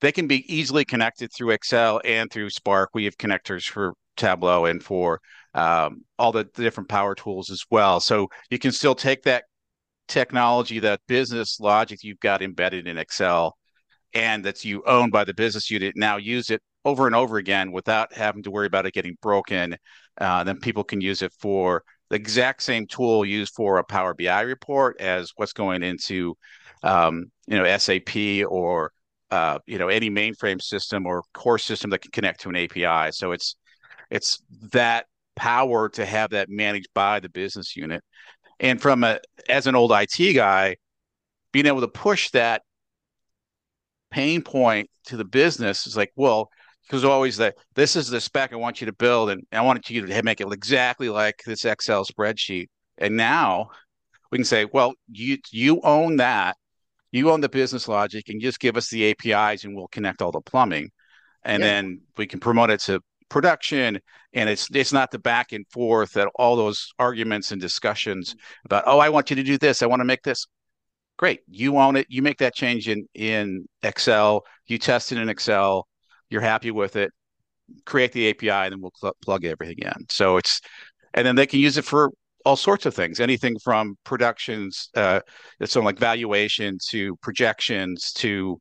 they 0.00 0.12
can 0.12 0.26
be 0.26 0.44
easily 0.54 0.84
connected 0.84 1.32
through 1.32 1.50
Excel 1.50 2.00
and 2.04 2.30
through 2.30 2.50
Spark. 2.50 2.90
We 2.94 3.04
have 3.04 3.16
connectors 3.16 3.68
for 3.68 3.94
Tableau 4.16 4.66
and 4.66 4.82
for 4.82 5.20
um, 5.54 6.04
all 6.18 6.32
the, 6.32 6.48
the 6.54 6.62
different 6.62 6.88
power 6.88 7.14
tools 7.14 7.50
as 7.50 7.64
well. 7.70 8.00
So 8.00 8.28
you 8.50 8.58
can 8.58 8.72
still 8.72 8.94
take 8.94 9.22
that 9.22 9.44
technology, 10.08 10.80
that 10.80 11.00
business 11.06 11.60
logic 11.60 12.02
you've 12.02 12.20
got 12.20 12.42
embedded 12.42 12.86
in 12.86 12.98
Excel, 12.98 13.56
and 14.14 14.44
that's 14.44 14.64
you 14.64 14.82
own 14.86 15.10
by 15.10 15.24
the 15.24 15.34
business 15.34 15.70
unit 15.70 15.94
now 15.96 16.16
use 16.16 16.50
it 16.50 16.60
over 16.84 17.06
and 17.06 17.14
over 17.14 17.36
again 17.36 17.72
without 17.72 18.12
having 18.12 18.42
to 18.42 18.50
worry 18.50 18.66
about 18.66 18.86
it 18.86 18.94
getting 18.94 19.16
broken 19.22 19.76
uh, 20.20 20.44
then 20.44 20.58
people 20.58 20.84
can 20.84 21.00
use 21.00 21.22
it 21.22 21.32
for 21.38 21.82
the 22.08 22.16
exact 22.16 22.62
same 22.62 22.86
tool 22.86 23.24
used 23.24 23.54
for 23.54 23.78
a 23.78 23.84
power 23.84 24.14
bi 24.14 24.40
report 24.40 25.00
as 25.00 25.30
what's 25.36 25.52
going 25.52 25.82
into 25.82 26.34
um, 26.82 27.30
you 27.46 27.56
know 27.56 27.78
sap 27.78 28.16
or 28.48 28.92
uh, 29.30 29.58
you 29.66 29.78
know 29.78 29.88
any 29.88 30.10
mainframe 30.10 30.60
system 30.60 31.06
or 31.06 31.22
core 31.34 31.58
system 31.58 31.90
that 31.90 32.00
can 32.00 32.10
connect 32.10 32.40
to 32.40 32.48
an 32.48 32.56
api 32.56 33.12
so 33.12 33.32
it's 33.32 33.56
it's 34.10 34.42
that 34.72 35.06
power 35.40 35.88
to 35.88 36.04
have 36.04 36.30
that 36.30 36.50
managed 36.50 36.88
by 36.94 37.18
the 37.18 37.28
business 37.30 37.74
unit. 37.74 38.02
And 38.60 38.80
from 38.80 39.04
a 39.04 39.20
as 39.48 39.66
an 39.66 39.74
old 39.74 39.90
it 39.90 40.34
guy 40.34 40.76
being 41.50 41.66
able 41.66 41.80
to 41.80 41.88
push 41.88 42.30
that 42.30 42.62
pain 44.10 44.42
point 44.42 44.88
to 45.04 45.16
the 45.16 45.24
business 45.24 45.86
is 45.86 45.96
like, 45.96 46.12
well, 46.16 46.50
because 46.86 47.04
always 47.04 47.36
that 47.36 47.56
this 47.74 47.94
is 47.94 48.08
the 48.08 48.20
spec 48.20 48.52
I 48.52 48.56
want 48.56 48.80
you 48.80 48.86
to 48.86 48.92
build, 48.92 49.30
and 49.30 49.46
I 49.52 49.60
want 49.60 49.88
you 49.90 50.06
to 50.06 50.22
make 50.22 50.40
it 50.40 50.52
exactly 50.52 51.08
like 51.08 51.40
this 51.46 51.64
Excel 51.64 52.04
spreadsheet. 52.04 52.66
And 52.98 53.16
now 53.16 53.70
we 54.30 54.38
can 54.38 54.44
say, 54.44 54.66
well, 54.72 54.94
you 55.10 55.38
you 55.52 55.80
own 55.82 56.16
that, 56.16 56.56
you 57.12 57.30
own 57.30 57.40
the 57.40 57.48
business 57.48 57.86
logic, 57.88 58.28
and 58.28 58.40
just 58.40 58.60
give 58.60 58.76
us 58.76 58.88
the 58.88 59.10
APIs, 59.10 59.64
and 59.64 59.76
we'll 59.76 59.88
connect 59.88 60.20
all 60.20 60.32
the 60.32 60.40
plumbing, 60.40 60.90
and 61.44 61.62
yeah. 61.62 61.68
then 61.68 62.00
we 62.16 62.26
can 62.26 62.40
promote 62.40 62.70
it 62.70 62.80
to 62.80 63.00
production 63.30 63.98
and 64.34 64.50
it's 64.50 64.68
it's 64.74 64.92
not 64.92 65.10
the 65.10 65.18
back 65.18 65.52
and 65.52 65.64
forth 65.68 66.12
that 66.12 66.28
all 66.34 66.56
those 66.56 66.92
arguments 66.98 67.52
and 67.52 67.60
discussions 67.60 68.34
about 68.64 68.82
oh 68.86 68.98
i 68.98 69.08
want 69.08 69.30
you 69.30 69.36
to 69.36 69.42
do 69.42 69.56
this 69.56 69.82
i 69.82 69.86
want 69.86 70.00
to 70.00 70.04
make 70.04 70.22
this 70.22 70.46
great. 71.20 71.40
You 71.50 71.76
own 71.76 71.96
it. 71.96 72.06
You 72.08 72.22
make 72.22 72.38
that 72.38 72.54
change 72.54 72.88
in 72.88 73.06
in 73.14 73.66
excel. 73.82 74.42
You 74.66 74.78
test 74.78 75.12
it 75.12 75.18
in 75.18 75.28
excel. 75.28 75.86
You're 76.30 76.40
happy 76.40 76.70
with 76.70 76.96
it. 76.96 77.12
Create 77.84 78.12
the 78.12 78.30
api 78.30 78.48
and 78.48 78.72
then 78.72 78.80
we'll 78.80 78.92
cl- 78.98 79.16
plug 79.22 79.44
everything 79.44 79.76
in. 79.80 80.06
So 80.10 80.38
it's 80.38 80.62
and 81.12 81.26
then 81.26 81.36
they 81.36 81.46
can 81.46 81.60
use 81.60 81.76
it 81.76 81.84
for 81.84 82.10
all 82.46 82.56
sorts 82.56 82.86
of 82.86 82.94
things. 82.94 83.20
Anything 83.20 83.56
from 83.62 83.96
productions 84.02 84.88
uh 84.96 85.20
so 85.66 85.82
like 85.82 85.98
valuation 85.98 86.78
to 86.88 87.16
projections 87.16 88.12
to 88.14 88.58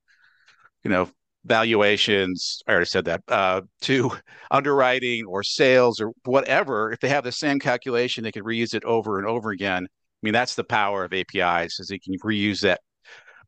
you 0.83 0.91
know 0.91 1.09
valuations. 1.45 2.61
I 2.67 2.71
already 2.71 2.87
said 2.87 3.05
that. 3.05 3.21
Uh, 3.29 3.61
to 3.83 4.11
underwriting 4.51 5.23
or 5.25 5.43
sales 5.43 6.01
or 6.01 6.11
whatever. 6.25 6.91
If 6.91 6.99
they 6.99 7.09
have 7.09 7.23
the 7.23 7.31
same 7.31 7.59
calculation 7.59 8.25
they 8.25 8.33
can 8.33 8.43
reuse 8.43 8.73
it 8.73 8.83
over 8.83 9.17
and 9.17 9.27
over 9.27 9.51
again 9.51 9.87
i 10.21 10.25
mean 10.25 10.33
that's 10.33 10.55
the 10.55 10.63
power 10.63 11.03
of 11.03 11.13
apis 11.13 11.79
is 11.79 11.89
you 11.89 11.99
can 11.99 12.17
reuse 12.19 12.61
that 12.61 12.81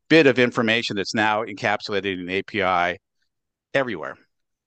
bit 0.08 0.26
of 0.26 0.38
information 0.38 0.96
that's 0.96 1.14
now 1.14 1.44
encapsulated 1.44 2.20
in 2.20 2.30
api 2.30 2.98
everywhere 3.74 4.16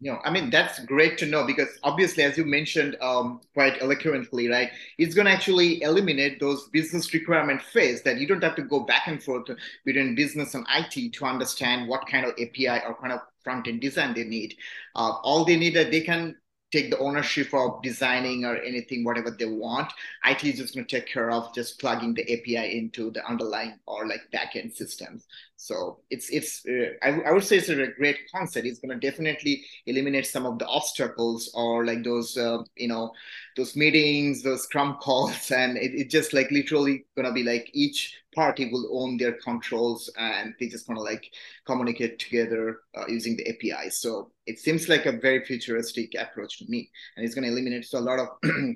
you 0.02 0.12
know, 0.12 0.20
I 0.26 0.30
mean, 0.30 0.50
that's 0.50 0.84
great 0.86 1.18
to 1.20 1.26
know 1.26 1.48
because 1.48 1.70
obviously, 1.82 2.24
as 2.24 2.38
you 2.38 2.44
mentioned 2.46 2.98
um, 3.02 3.40
quite 3.54 3.82
eloquently, 3.82 4.50
right, 4.50 4.70
it's 4.98 5.16
going 5.16 5.26
to 5.26 5.32
actually 5.32 5.82
eliminate 5.84 6.40
those 6.40 6.68
business 6.70 7.14
requirement 7.14 7.62
phase 7.62 8.02
that 8.04 8.18
you 8.18 8.28
don't 8.28 8.44
have 8.44 8.56
to 8.58 8.62
go 8.62 8.82
back 8.82 9.08
and 9.08 9.24
forth 9.24 9.50
between 9.86 10.14
business 10.14 10.54
and 10.54 10.66
IT 10.76 11.14
to 11.14 11.26
understand 11.26 11.88
what 11.88 12.06
kind 12.08 12.26
of 12.26 12.34
API 12.34 12.86
or 12.86 12.96
kind 13.00 13.14
of 13.14 13.22
front 13.42 13.68
end 13.68 13.80
design 13.80 14.14
they 14.14 14.26
need. 14.26 14.56
Uh, 14.96 15.14
all 15.24 15.46
they 15.46 15.56
need 15.56 15.76
they 15.76 16.02
can 16.02 16.36
take 16.72 16.90
the 16.90 16.98
ownership 17.00 17.54
of 17.54 17.82
designing 17.82 18.46
or 18.46 18.58
anything, 18.58 19.04
whatever 19.04 19.32
they 19.32 19.46
want. 19.46 19.92
IT 20.26 20.44
is 20.44 20.60
just 20.60 20.76
going 20.76 20.86
to 20.86 21.00
take 21.00 21.08
care 21.08 21.32
of 21.32 21.54
just 21.54 21.80
plugging 21.80 22.14
the 22.14 22.24
API 22.24 22.78
into 22.78 23.12
the 23.12 23.26
underlying 23.26 23.80
or 23.86 24.08
like 24.08 24.22
backend 24.34 24.76
systems. 24.76 25.26
So 25.58 26.00
it's 26.10 26.30
it's 26.30 26.64
uh, 26.68 26.92
I, 27.02 27.22
I, 27.22 27.32
would 27.32 27.44
say 27.44 27.58
it's 27.58 27.70
a 27.70 27.88
great 27.98 28.20
concept. 28.32 28.68
It's 28.68 28.80
going 28.80 29.00
to 29.00 29.10
definitely 29.10 29.64
eliminate 29.86 30.28
some 30.28 30.46
of 30.46 30.60
the 30.60 30.68
obstacles 30.68 31.50
or 31.54 31.86
like 31.86 32.04
those 32.04 32.38
uh, 32.38 32.60
you 32.76 32.90
know 32.90 33.14
those 33.56 33.76
meetings, 33.76 34.44
those 34.44 34.64
scrum 34.64 34.98
calls, 35.02 35.52
and 35.52 35.78
it, 35.78 35.94
it 35.96 36.10
just 36.10 36.34
like 36.34 36.52
literally 36.52 37.06
going 37.16 37.26
to 37.26 37.32
be 37.32 37.44
like 37.44 37.70
each 37.74 38.16
party 38.36 38.70
will 38.70 39.02
own 39.02 39.16
their 39.16 39.32
controls 39.32 40.12
and 40.18 40.54
they 40.60 40.68
just 40.68 40.86
to 40.86 41.00
like 41.00 41.32
communicate 41.66 42.20
together 42.20 42.82
uh, 42.98 43.06
using 43.08 43.38
the 43.38 43.48
API. 43.48 43.90
So 43.90 44.32
it 44.46 44.60
seems 44.60 44.90
like 44.90 45.06
a 45.06 45.14
very 45.14 45.44
futuristic 45.46 46.12
approach 46.20 46.60
to 46.60 46.66
me, 46.68 46.92
and 47.16 47.26
it's 47.26 47.34
going 47.34 47.46
to 47.46 47.52
eliminate 47.52 47.88
a 47.94 48.00
lot 48.00 48.20
of 48.20 48.28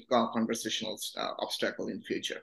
conversational 0.34 0.98
uh, 1.18 1.32
obstacle 1.40 1.90
in 1.90 2.02
future. 2.02 2.42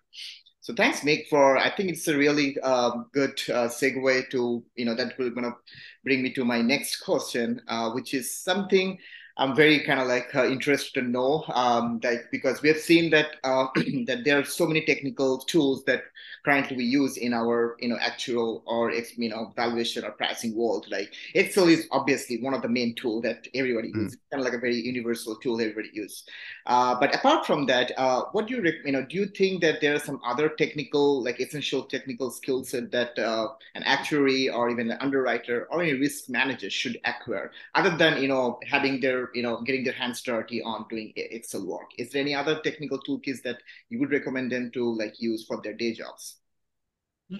So 0.67 0.75
thanks, 0.75 1.05
Nick, 1.05 1.29
for 1.31 1.57
I 1.57 1.71
think 1.71 1.91
it's 1.91 2.09
a 2.09 2.17
really 2.17 2.57
uh, 2.61 2.91
good 3.13 3.41
uh, 3.49 3.69
segue 3.69 4.29
to 4.31 4.65
you 4.75 4.85
know 4.85 4.97
that 4.97 5.17
will 5.17 5.31
gonna 5.31 5.55
bring 6.03 6.25
me 6.25 6.33
to 6.33 6.45
my 6.45 6.61
next 6.61 6.97
question, 7.05 7.63
uh, 7.69 7.93
which 7.93 8.13
is 8.15 8.35
something 8.35 8.99
I'm 9.39 9.55
very 9.55 9.81
kind 9.81 10.01
of 10.01 10.07
like 10.07 10.35
uh, 10.35 10.47
interested 10.47 11.01
to 11.01 11.07
know, 11.07 11.45
um, 11.49 12.01
like 12.03 12.31
because 12.31 12.63
we 12.63 12.69
have 12.69 12.79
seen 12.79 13.11
that 13.11 13.37
uh, 13.45 13.67
that 14.07 14.23
there 14.25 14.39
are 14.39 14.45
so 14.45 14.67
many 14.67 14.85
technical 14.87 15.39
tools 15.39 15.85
that 15.85 16.05
currently 16.43 16.77
we 16.77 16.85
use 16.85 17.19
in 17.19 17.35
our 17.35 17.77
you 17.81 17.89
know 17.89 17.99
actual 18.01 18.63
or 18.67 18.93
you 18.93 19.29
know 19.29 19.53
valuation 19.55 20.05
or 20.05 20.13
pricing 20.13 20.57
world. 20.57 20.87
Like 20.91 21.13
Excel 21.35 21.69
is 21.69 21.87
obviously 21.91 22.41
one 22.41 22.55
of 22.55 22.63
the 22.63 22.69
main 22.69 22.95
tool 22.95 23.21
that 23.23 23.47
everybody 23.55 23.93
mm. 23.93 24.05
uses, 24.05 24.19
kind 24.31 24.41
of 24.41 24.45
like 24.45 24.55
a 24.55 24.59
very 24.59 24.77
universal 24.77 25.37
tool 25.37 25.61
everybody 25.61 25.91
uses. 25.93 26.25
Uh, 26.65 26.99
but 26.99 27.15
apart 27.15 27.47
from 27.47 27.67
that, 27.67 27.93
uh, 27.99 28.23
what 28.33 28.47
do 28.47 28.57
you 28.57 28.73
you 28.85 28.93
know 28.93 29.05
do 29.05 29.17
you 29.17 29.27
think 29.27 29.61
that 29.61 29.83
there 29.83 29.95
are 29.95 29.99
some 30.01 30.21
other 30.25 30.49
technical 30.49 31.23
like 31.23 31.41
essential 31.41 31.83
technical 31.83 32.31
skill 32.31 32.65
set 32.65 32.91
that 32.91 33.19
uh, 33.19 33.49
an 33.75 33.83
actuary 33.83 34.49
or 34.49 34.71
even 34.71 34.91
an 34.91 34.99
underwriter 35.01 35.69
or 35.71 35.83
any 35.83 35.93
risk 35.93 36.31
manager 36.31 36.71
should 36.71 36.99
acquire 37.05 37.51
other 37.75 37.95
than 37.99 38.23
you 38.23 38.29
know 38.29 38.59
having 38.67 38.99
their 38.99 39.26
you 39.35 39.43
know 39.43 39.61
getting 39.63 39.85
their 39.85 39.93
hands 39.93 40.23
dirty 40.23 40.63
on 40.63 40.87
doing 40.89 41.13
excel 41.17 41.67
work. 41.67 41.91
Is 41.99 42.11
there 42.11 42.23
any 42.23 42.35
other 42.35 42.61
technical 42.61 42.99
toolkits 43.01 43.43
that 43.43 43.59
you 43.89 43.99
would 44.01 44.11
recommend 44.11 44.53
them 44.53 44.71
to 44.75 44.95
like 44.95 45.21
use 45.21 45.45
for 45.47 45.61
their 45.63 45.75
day 45.75 45.93
jobs? 45.93 46.37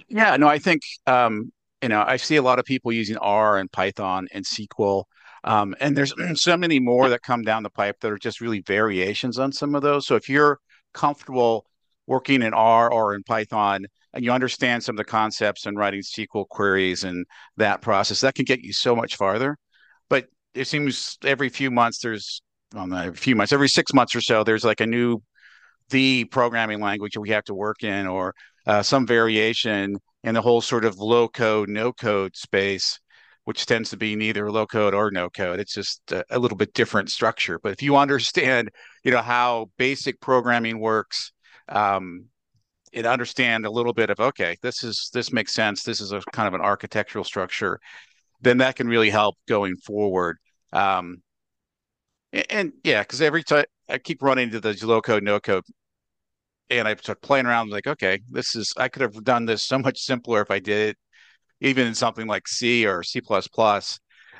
Yeah 0.09 0.35
no 0.35 0.49
i 0.49 0.59
think 0.59 0.81
um 1.05 1.49
you 1.81 1.87
know 1.87 2.03
i 2.05 2.17
see 2.17 2.35
a 2.35 2.41
lot 2.41 2.59
of 2.59 2.65
people 2.65 2.91
using 2.91 3.15
r 3.15 3.57
and 3.57 3.71
python 3.71 4.27
and 4.33 4.43
sql 4.43 5.05
um, 5.43 5.75
and 5.79 5.95
there's 5.95 6.13
so 6.41 6.57
many 6.57 6.79
more 6.79 7.09
that 7.09 7.21
come 7.21 7.41
down 7.41 7.63
the 7.63 7.69
pipe 7.69 7.99
that 8.01 8.11
are 8.11 8.17
just 8.17 8.41
really 8.41 8.61
variations 8.61 9.39
on 9.39 9.51
some 9.51 9.75
of 9.75 9.81
those. 9.81 10.05
So 10.05 10.15
if 10.15 10.29
you're 10.29 10.59
comfortable 10.93 11.65
working 12.05 12.41
in 12.41 12.53
r 12.53 12.91
or 12.91 13.15
in 13.15 13.23
python 13.23 13.85
and 14.13 14.23
you 14.23 14.31
understand 14.31 14.83
some 14.83 14.93
of 14.93 14.97
the 14.97 15.03
concepts 15.03 15.65
and 15.65 15.77
writing 15.77 15.99
sql 15.99 16.47
queries 16.47 17.03
and 17.03 17.25
that 17.57 17.81
process 17.81 18.21
that 18.21 18.33
can 18.33 18.45
get 18.45 18.61
you 18.61 18.73
so 18.73 18.95
much 18.95 19.15
farther. 19.15 19.57
But 20.09 20.27
it 20.53 20.65
seems 20.65 21.17
every 21.23 21.49
few 21.49 21.71
months 21.71 21.99
there's 21.99 22.41
well, 22.73 22.91
every 22.93 23.15
few 23.15 23.35
months, 23.35 23.53
every 23.53 23.69
six 23.69 23.93
months 23.93 24.15
or 24.15 24.21
so, 24.21 24.43
there's 24.43 24.65
like 24.65 24.81
a 24.81 24.85
new 24.85 25.19
the 25.89 26.25
programming 26.25 26.81
language 26.81 27.13
that 27.13 27.21
we 27.21 27.29
have 27.29 27.45
to 27.45 27.53
work 27.53 27.83
in, 27.83 28.07
or 28.07 28.33
uh, 28.65 28.83
some 28.83 29.07
variation 29.07 29.95
in 30.23 30.33
the 30.33 30.41
whole 30.41 30.61
sort 30.61 30.83
of 30.83 30.97
low 30.97 31.27
code, 31.27 31.69
no 31.69 31.93
code 31.93 32.35
space, 32.35 32.99
which 33.45 33.65
tends 33.65 33.89
to 33.91 33.97
be 33.97 34.15
neither 34.15 34.51
low 34.51 34.65
code 34.65 34.93
or 34.93 35.11
no 35.11 35.29
code. 35.29 35.59
It's 35.59 35.73
just 35.73 36.01
a, 36.11 36.25
a 36.29 36.39
little 36.39 36.57
bit 36.57 36.73
different 36.73 37.09
structure. 37.09 37.59
But 37.63 37.71
if 37.71 37.81
you 37.81 37.95
understand, 37.95 38.69
you 39.03 39.11
know, 39.11 39.21
how 39.21 39.69
basic 39.77 40.19
programming 40.19 40.79
works, 40.79 41.31
um, 41.69 42.25
and 42.93 43.05
understand 43.05 43.65
a 43.65 43.71
little 43.71 43.93
bit 43.93 44.09
of 44.09 44.19
okay, 44.19 44.57
this 44.61 44.83
is 44.83 45.09
this 45.13 45.31
makes 45.31 45.53
sense. 45.53 45.83
This 45.83 46.01
is 46.01 46.11
a 46.11 46.21
kind 46.33 46.47
of 46.47 46.53
an 46.53 46.61
architectural 46.61 47.23
structure. 47.23 47.79
Then 48.41 48.59
that 48.59 48.75
can 48.75 48.87
really 48.87 49.09
help 49.09 49.35
going 49.47 49.75
forward. 49.77 50.37
Um, 50.71 51.21
and, 52.33 52.45
and 52.49 52.73
yeah, 52.83 53.01
because 53.01 53.21
every 53.21 53.43
time 53.43 53.65
I 53.89 53.97
keep 53.97 54.21
running 54.21 54.45
into 54.45 54.59
the 54.59 54.77
low 54.85 55.01
code, 55.01 55.23
no 55.23 55.39
code, 55.39 55.63
and 56.69 56.87
I 56.87 56.95
start 56.95 57.21
playing 57.21 57.45
around, 57.45 57.69
like, 57.69 57.87
okay, 57.87 58.19
this 58.29 58.55
is 58.55 58.73
I 58.77 58.89
could 58.89 59.01
have 59.01 59.23
done 59.23 59.45
this 59.45 59.63
so 59.63 59.79
much 59.79 59.99
simpler 59.99 60.41
if 60.41 60.51
I 60.51 60.59
did 60.59 60.89
it, 60.89 60.97
even 61.61 61.87
in 61.87 61.95
something 61.95 62.27
like 62.27 62.47
C 62.47 62.85
or 62.85 63.03
C. 63.03 63.21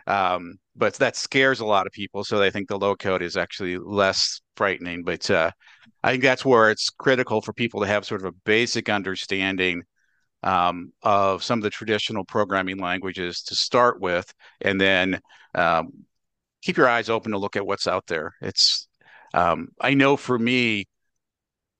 Um, 0.08 0.56
but 0.75 0.94
that 0.96 1.16
scares 1.16 1.60
a 1.60 1.66
lot 1.66 1.88
of 1.88 1.92
people, 1.92 2.24
so 2.24 2.38
they 2.39 2.51
think 2.51 2.68
the 2.70 2.77
low 2.77 2.96
code 2.96 3.22
is 3.22 3.36
actually 3.36 3.77
less 3.77 4.42
frightening. 4.56 5.04
But 5.04 5.30
uh, 5.32 5.51
I 6.04 6.12
think 6.12 6.24
that's 6.24 6.46
where 6.46 6.70
it's 6.70 6.89
critical 6.89 7.42
for 7.42 7.54
people 7.54 7.82
to 7.82 7.88
have 7.88 8.06
sort 8.06 8.22
of 8.22 8.27
a 8.27 8.38
basic 8.46 8.89
understanding 8.89 9.84
um, 10.48 10.94
of 11.04 11.44
some 11.44 11.60
of 11.60 11.63
the 11.63 11.70
traditional 11.70 12.24
programming 12.24 12.77
languages 12.77 13.42
to 13.42 13.56
start 13.56 14.00
with, 14.00 14.34
and 14.62 14.80
then 14.80 15.20
um, 15.56 15.89
keep 16.62 16.77
your 16.77 16.88
eyes 16.88 17.10
open 17.10 17.34
to 17.34 17.38
look 17.38 17.58
at 17.58 17.66
what's 17.66 17.86
out 17.86 18.08
there. 18.08 18.32
It's 18.42 18.88
um, 19.34 19.68
I 19.82 19.94
know 19.94 20.16
for 20.16 20.39
me, 20.39 20.86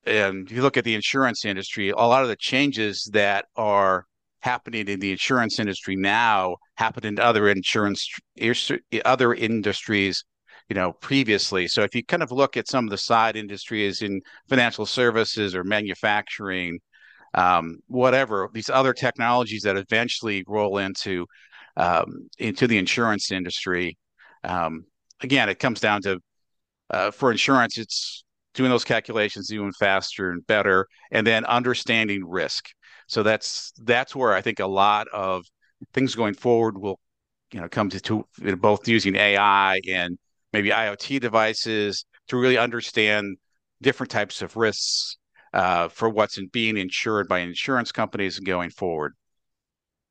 and 0.04 0.46
if 0.46 0.54
you 0.54 0.60
look 0.60 0.76
at 0.76 0.84
the 0.84 0.94
insurance 0.94 1.46
industry, 1.46 1.88
a 1.88 1.96
lot 1.96 2.22
of 2.22 2.28
the 2.28 2.36
changes 2.36 3.08
that 3.14 3.46
are 3.56 4.04
happening 4.40 4.86
in 4.86 5.00
the 5.00 5.12
insurance 5.12 5.58
industry 5.58 5.96
now 5.96 6.56
happened 6.76 7.06
in 7.06 7.18
other 7.18 7.48
insurance 7.48 8.06
other 9.04 9.34
industries 9.34 10.24
you 10.68 10.74
know 10.76 10.92
previously 10.92 11.66
so 11.66 11.82
if 11.82 11.92
you 11.92 12.04
kind 12.04 12.22
of 12.22 12.30
look 12.30 12.56
at 12.56 12.68
some 12.68 12.84
of 12.84 12.90
the 12.90 12.96
side 12.96 13.34
industries 13.34 14.00
in 14.00 14.20
financial 14.48 14.86
services 14.86 15.56
or 15.56 15.64
manufacturing 15.64 16.78
um, 17.38 17.78
whatever 17.86 18.48
these 18.52 18.70
other 18.70 18.92
technologies 18.92 19.62
that 19.62 19.76
eventually 19.76 20.44
roll 20.46 20.78
into 20.78 21.26
um, 21.76 22.28
into 22.38 22.66
the 22.66 22.78
insurance 22.78 23.30
industry 23.30 23.96
um, 24.44 24.84
again, 25.20 25.48
it 25.48 25.58
comes 25.58 25.80
down 25.80 26.02
to 26.02 26.20
uh, 26.90 27.10
for 27.10 27.30
insurance, 27.30 27.78
it's 27.78 28.24
doing 28.54 28.70
those 28.70 28.84
calculations 28.84 29.52
even 29.52 29.72
faster 29.72 30.30
and 30.30 30.46
better, 30.46 30.86
and 31.10 31.26
then 31.26 31.44
understanding 31.44 32.24
risk. 32.26 32.70
So 33.06 33.22
that's 33.22 33.72
that's 33.82 34.16
where 34.16 34.34
I 34.34 34.40
think 34.40 34.60
a 34.60 34.66
lot 34.66 35.06
of 35.12 35.44
things 35.92 36.14
going 36.14 36.34
forward 36.34 36.78
will, 36.78 36.98
you 37.52 37.60
know, 37.60 37.68
come 37.68 37.90
to, 37.90 38.00
to 38.00 38.24
you 38.38 38.50
know, 38.50 38.56
both 38.56 38.88
using 38.88 39.16
AI 39.16 39.80
and 39.88 40.18
maybe 40.52 40.70
IoT 40.70 41.20
devices 41.20 42.04
to 42.28 42.36
really 42.36 42.58
understand 42.58 43.36
different 43.82 44.10
types 44.10 44.42
of 44.42 44.56
risks 44.56 45.16
for 45.88 46.08
what's 46.08 46.38
in 46.38 46.48
being 46.48 46.76
insured 46.76 47.28
by 47.28 47.40
insurance 47.40 47.92
companies 47.92 48.38
going 48.38 48.70
forward. 48.70 49.14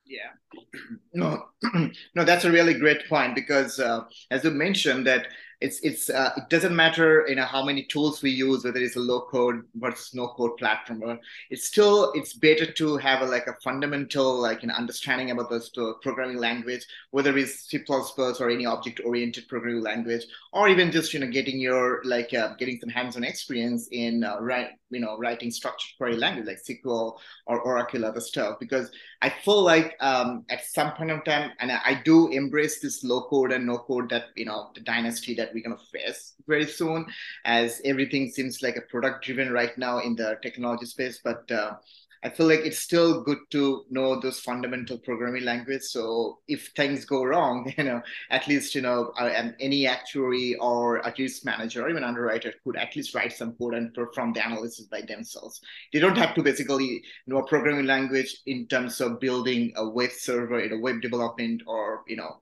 Yeah, 0.06 0.32
no, 1.13 1.46
no, 2.16 2.24
that's 2.24 2.46
a 2.46 2.51
really 2.51 2.74
great 2.74 3.08
point 3.10 3.36
because, 3.36 3.80
uh, 3.80 4.01
as 4.32 4.44
you 4.44 4.51
mentioned, 4.51 5.06
that 5.08 5.27
it's 5.60 5.80
it's 5.80 6.10
uh, 6.10 6.32
it 6.38 6.50
doesn't 6.50 6.76
matter 6.76 7.26
you 7.28 7.36
know 7.36 7.46
how 7.46 7.64
many 7.64 7.84
tools 7.84 8.22
we 8.22 8.30
use 8.30 8.64
whether 8.64 8.80
it's 8.80 8.96
a 8.96 9.00
low 9.00 9.22
code 9.22 9.64
versus 9.76 10.14
no 10.14 10.28
code 10.30 10.56
platform 10.58 11.02
or 11.04 11.20
it's 11.50 11.66
still 11.66 12.12
it's 12.14 12.34
better 12.34 12.72
to 12.72 12.96
have 12.98 13.22
a, 13.22 13.26
like 13.26 13.48
a 13.48 13.56
fundamental 13.64 14.40
like 14.40 14.62
an 14.62 14.70
understanding 14.70 15.32
about 15.32 15.50
this 15.50 15.72
programming 16.04 16.38
language 16.38 16.86
whether 17.10 17.36
it's 17.38 17.68
c++ 17.68 17.84
or 17.90 18.50
any 18.50 18.68
object 18.68 19.02
oriented 19.04 19.48
programming 19.48 19.82
language 19.82 20.26
or 20.54 20.70
even 20.70 20.92
just 20.92 21.12
you 21.14 21.20
know 21.20 21.28
getting 21.28 21.60
your 21.60 22.02
like 22.04 22.34
uh, 22.36 22.54
getting 22.56 22.80
some 22.80 22.90
hands-on 22.90 23.24
experience 23.24 23.88
in 23.92 24.24
uh, 24.24 24.38
right 24.40 24.70
you 24.92 25.00
know 25.00 25.18
writing 25.18 25.50
structured 25.50 25.98
query 25.98 26.18
language 26.18 26.46
like 26.46 26.60
sql 26.64 27.18
or 27.48 27.60
oracle 27.62 28.06
other 28.06 28.22
stuff 28.22 28.58
because 28.60 28.92
i 29.22 29.30
feel 29.30 29.62
like 29.62 29.96
um, 30.00 30.46
at 30.50 30.66
some 30.66 30.92
point 30.94 31.12
in 31.12 31.22
time 31.22 31.52
and 31.60 31.72
I 31.72 32.02
do 32.04 32.28
embrace 32.30 32.80
this 32.80 33.04
low 33.04 33.22
code 33.30 33.52
and 33.52 33.66
no 33.66 33.78
code 33.78 34.10
that 34.10 34.26
you 34.36 34.46
know 34.46 34.72
the 34.76 34.82
dynasty 34.82 35.34
that 35.36 35.54
we're 35.54 35.64
gonna 35.64 35.78
face 35.78 36.34
very 36.48 36.66
soon, 36.66 37.06
as 37.46 37.82
everything 37.86 38.30
seems 38.30 38.62
like 38.62 38.76
a 38.78 38.82
product 38.82 39.26
driven 39.26 39.52
right 39.52 39.78
now 39.78 40.00
in 40.00 40.16
the 40.16 40.38
technology 40.42 40.86
space. 40.86 41.20
But 41.24 41.50
uh, 41.52 41.76
I 42.24 42.30
feel 42.30 42.48
like 42.48 42.62
it's 42.62 42.80
still 42.80 43.24
good 43.24 43.40
to 43.52 43.86
know 43.90 44.20
those 44.20 44.40
fundamental 44.40 44.98
programming 44.98 45.44
language. 45.44 45.84
So 45.84 46.40
if 46.48 46.72
things 46.76 47.06
go 47.06 47.24
wrong, 47.24 47.72
you 47.78 47.84
know, 47.84 48.02
at 48.30 48.48
least 48.48 48.76
you 48.76 48.82
know, 48.82 49.12
any 49.60 49.88
actuary 49.88 50.56
or 50.56 51.06
at 51.06 51.20
least 51.20 51.46
manager 51.46 51.86
or 51.86 51.90
even 51.90 52.04
underwriter 52.04 52.54
could 52.64 52.78
at 52.78 52.96
least 52.96 53.14
write 53.14 53.34
some 53.34 53.54
code 53.54 53.76
and 53.76 53.94
perform 53.94 54.34
the 54.34 54.46
analysis 54.46 54.86
by 54.88 55.02
themselves. 55.02 55.62
They 55.94 56.00
don't 56.00 56.18
have 56.18 56.36
to 56.36 56.44
basically 56.44 57.04
know 57.26 57.38
a 57.38 57.48
programming 57.48 57.86
language 57.86 58.42
in 58.46 58.68
terms 58.68 59.00
of 59.02 59.20
building 59.20 59.74
a 59.76 59.88
web 59.88 60.12
server, 60.12 60.64
you 60.64 60.70
know, 60.70 60.80
web 60.80 61.02
development, 61.02 61.64
or 61.68 62.04
you 62.08 62.16
know, 62.16 62.42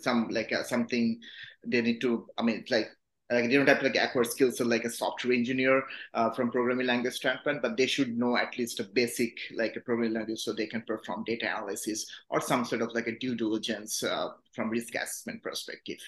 some 0.00 0.28
like 0.30 0.52
uh, 0.52 0.62
something 0.62 1.20
they 1.66 1.82
need 1.82 2.00
to. 2.00 2.26
I 2.38 2.42
mean, 2.42 2.64
like 2.70 2.88
like 3.30 3.48
they 3.48 3.54
don't 3.56 3.68
have 3.68 3.80
to 3.80 3.86
like 3.86 3.96
acquire 3.96 4.24
skills 4.24 4.60
of 4.60 4.68
like 4.68 4.84
a 4.84 4.90
software 4.90 5.32
engineer 5.32 5.82
uh, 6.14 6.30
from 6.30 6.50
programming 6.50 6.86
language 6.86 7.14
standpoint, 7.14 7.60
but 7.60 7.76
they 7.76 7.86
should 7.86 8.16
know 8.16 8.36
at 8.36 8.56
least 8.56 8.78
a 8.78 8.84
basic 8.84 9.36
like 9.54 9.74
a 9.76 9.80
programming 9.80 10.14
language 10.14 10.40
so 10.40 10.52
they 10.52 10.66
can 10.66 10.82
perform 10.82 11.24
data 11.24 11.46
analysis 11.46 12.06
or 12.28 12.40
some 12.40 12.64
sort 12.64 12.82
of 12.82 12.92
like 12.94 13.08
a 13.08 13.18
due 13.18 13.34
diligence 13.34 14.02
uh, 14.04 14.28
from 14.52 14.70
risk 14.70 14.94
assessment 14.94 15.42
perspective. 15.42 15.98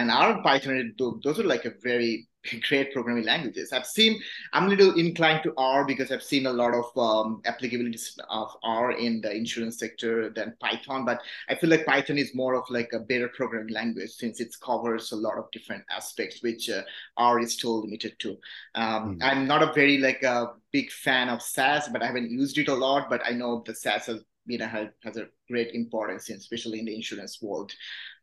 And 0.00 0.10
R 0.10 0.42
Python, 0.42 0.94
those 0.98 1.38
are 1.38 1.44
like 1.44 1.66
a 1.66 1.74
very 1.82 2.26
great 2.68 2.90
programming 2.94 3.24
languages. 3.24 3.70
I've 3.70 3.84
seen, 3.84 4.18
I'm 4.54 4.64
a 4.64 4.68
little 4.68 4.94
inclined 4.94 5.42
to 5.42 5.52
R 5.58 5.84
because 5.84 6.10
I've 6.10 6.22
seen 6.22 6.46
a 6.46 6.52
lot 6.52 6.72
of 6.72 6.86
um, 6.96 7.42
applicabilities 7.44 8.18
of 8.30 8.50
R 8.62 8.92
in 8.92 9.20
the 9.20 9.30
insurance 9.30 9.78
sector 9.78 10.30
than 10.30 10.56
Python, 10.58 11.04
but 11.04 11.20
I 11.50 11.54
feel 11.54 11.68
like 11.68 11.84
Python 11.84 12.16
is 12.16 12.34
more 12.34 12.54
of 12.54 12.64
like 12.70 12.94
a 12.94 13.00
better 13.00 13.28
programming 13.28 13.74
language 13.74 14.12
since 14.12 14.40
it 14.40 14.56
covers 14.64 15.12
a 15.12 15.16
lot 15.16 15.36
of 15.36 15.50
different 15.50 15.84
aspects, 15.90 16.42
which 16.42 16.70
uh, 16.70 16.80
R 17.18 17.38
is 17.40 17.52
still 17.52 17.82
limited 17.82 18.18
to. 18.20 18.30
Um, 18.74 19.18
mm-hmm. 19.18 19.22
I'm 19.22 19.46
not 19.46 19.62
a 19.62 19.74
very 19.74 19.98
like 19.98 20.22
a 20.22 20.52
big 20.72 20.90
fan 20.90 21.28
of 21.28 21.42
SAS, 21.42 21.88
but 21.88 22.02
I 22.02 22.06
haven't 22.06 22.30
used 22.30 22.56
it 22.56 22.68
a 22.68 22.74
lot, 22.74 23.10
but 23.10 23.20
I 23.26 23.32
know 23.32 23.62
the 23.66 23.74
SAS 23.74 24.06
has 24.06 24.24
know 24.58 24.66
has, 24.66 24.88
has 25.02 25.16
a 25.16 25.26
great 25.48 25.74
importance 25.74 26.30
especially 26.30 26.78
in 26.78 26.84
the 26.84 26.94
insurance 26.94 27.40
world 27.42 27.72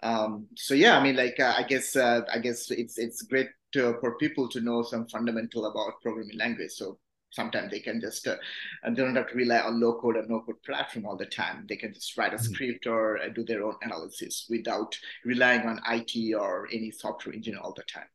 um, 0.03 0.47
so 0.55 0.73
yeah 0.73 0.97
i 0.97 1.03
mean 1.03 1.15
like 1.15 1.39
uh, 1.39 1.53
i 1.57 1.63
guess 1.63 1.95
uh, 1.95 2.21
i 2.33 2.39
guess 2.39 2.69
it's 2.71 2.97
it's 2.97 3.21
great 3.23 3.47
to, 3.73 3.97
for 3.99 4.17
people 4.17 4.47
to 4.49 4.61
know 4.61 4.83
some 4.83 5.07
fundamental 5.07 5.65
about 5.65 6.01
programming 6.01 6.37
language. 6.37 6.71
So 6.71 6.99
sometimes 7.31 7.71
they 7.71 7.79
can 7.79 7.99
just 7.99 8.25
uh, 8.27 8.37
they 8.85 8.95
don't 8.95 9.15
have 9.15 9.27
to 9.27 9.35
rely 9.35 9.59
on 9.59 9.81
low 9.81 9.99
code 9.99 10.15
or 10.15 10.25
no 10.27 10.41
code 10.41 10.61
platform 10.65 11.05
all 11.05 11.17
the 11.17 11.25
time 11.25 11.65
they 11.67 11.75
can 11.75 11.93
just 11.93 12.17
write 12.17 12.33
a 12.33 12.37
mm-hmm. 12.37 12.53
script 12.53 12.87
or 12.87 13.17
uh, 13.17 13.27
do 13.35 13.43
their 13.43 13.65
own 13.65 13.75
analysis 13.81 14.47
without 14.49 14.97
relying 15.25 15.67
on 15.67 15.77
it 15.85 16.33
or 16.33 16.69
any 16.71 16.89
software 16.89 17.35
engineer 17.35 17.59
all 17.59 17.73
the 17.73 17.83
time 17.83 18.07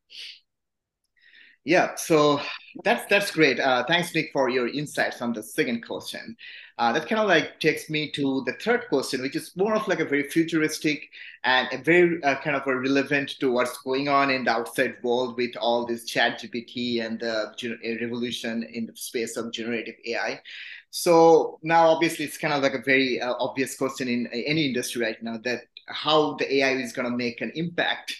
yeah, 1.65 1.95
so 1.95 2.41
that's 2.83 3.05
that's 3.09 3.31
great. 3.31 3.59
Uh, 3.59 3.83
thanks, 3.85 4.13
Nick, 4.13 4.31
for 4.33 4.49
your 4.49 4.67
insights 4.67 5.21
on 5.21 5.31
the 5.33 5.41
second 5.41 5.85
question. 5.85 6.35
Uh, 6.77 6.91
that 6.91 7.07
kind 7.07 7.21
of 7.21 7.27
like 7.27 7.59
takes 7.59 7.89
me 7.89 8.11
to 8.11 8.43
the 8.45 8.53
third 8.53 8.87
question, 8.89 9.21
which 9.21 9.35
is 9.35 9.55
more 9.55 9.75
of 9.75 9.87
like 9.87 9.99
a 9.99 10.05
very 10.05 10.23
futuristic 10.23 11.07
and 11.43 11.67
a 11.71 11.77
very 11.77 12.21
uh, 12.23 12.35
kind 12.41 12.55
of 12.55 12.65
relevant 12.65 13.29
to 13.39 13.51
what's 13.51 13.77
going 13.83 14.09
on 14.09 14.31
in 14.31 14.43
the 14.43 14.51
outside 14.51 14.95
world 15.03 15.37
with 15.37 15.55
all 15.57 15.85
this 15.85 16.05
chat 16.05 16.41
GPT 16.41 17.05
and 17.05 17.19
the 17.19 17.53
revolution 18.01 18.63
in 18.63 18.87
the 18.87 18.95
space 18.95 19.37
of 19.37 19.53
generative 19.53 19.95
AI. 20.05 20.41
So 20.89 21.59
now, 21.63 21.87
obviously, 21.87 22.25
it's 22.25 22.37
kind 22.37 22.53
of 22.53 22.61
like 22.61 22.73
a 22.73 22.81
very 22.81 23.21
uh, 23.21 23.35
obvious 23.39 23.75
question 23.77 24.07
in 24.07 24.27
any 24.27 24.65
industry 24.67 25.01
right 25.01 25.21
now 25.23 25.37
that 25.43 25.61
how 25.87 26.35
the 26.35 26.55
AI 26.55 26.73
is 26.73 26.93
going 26.93 27.09
to 27.09 27.15
make 27.15 27.41
an 27.41 27.51
impact 27.55 28.15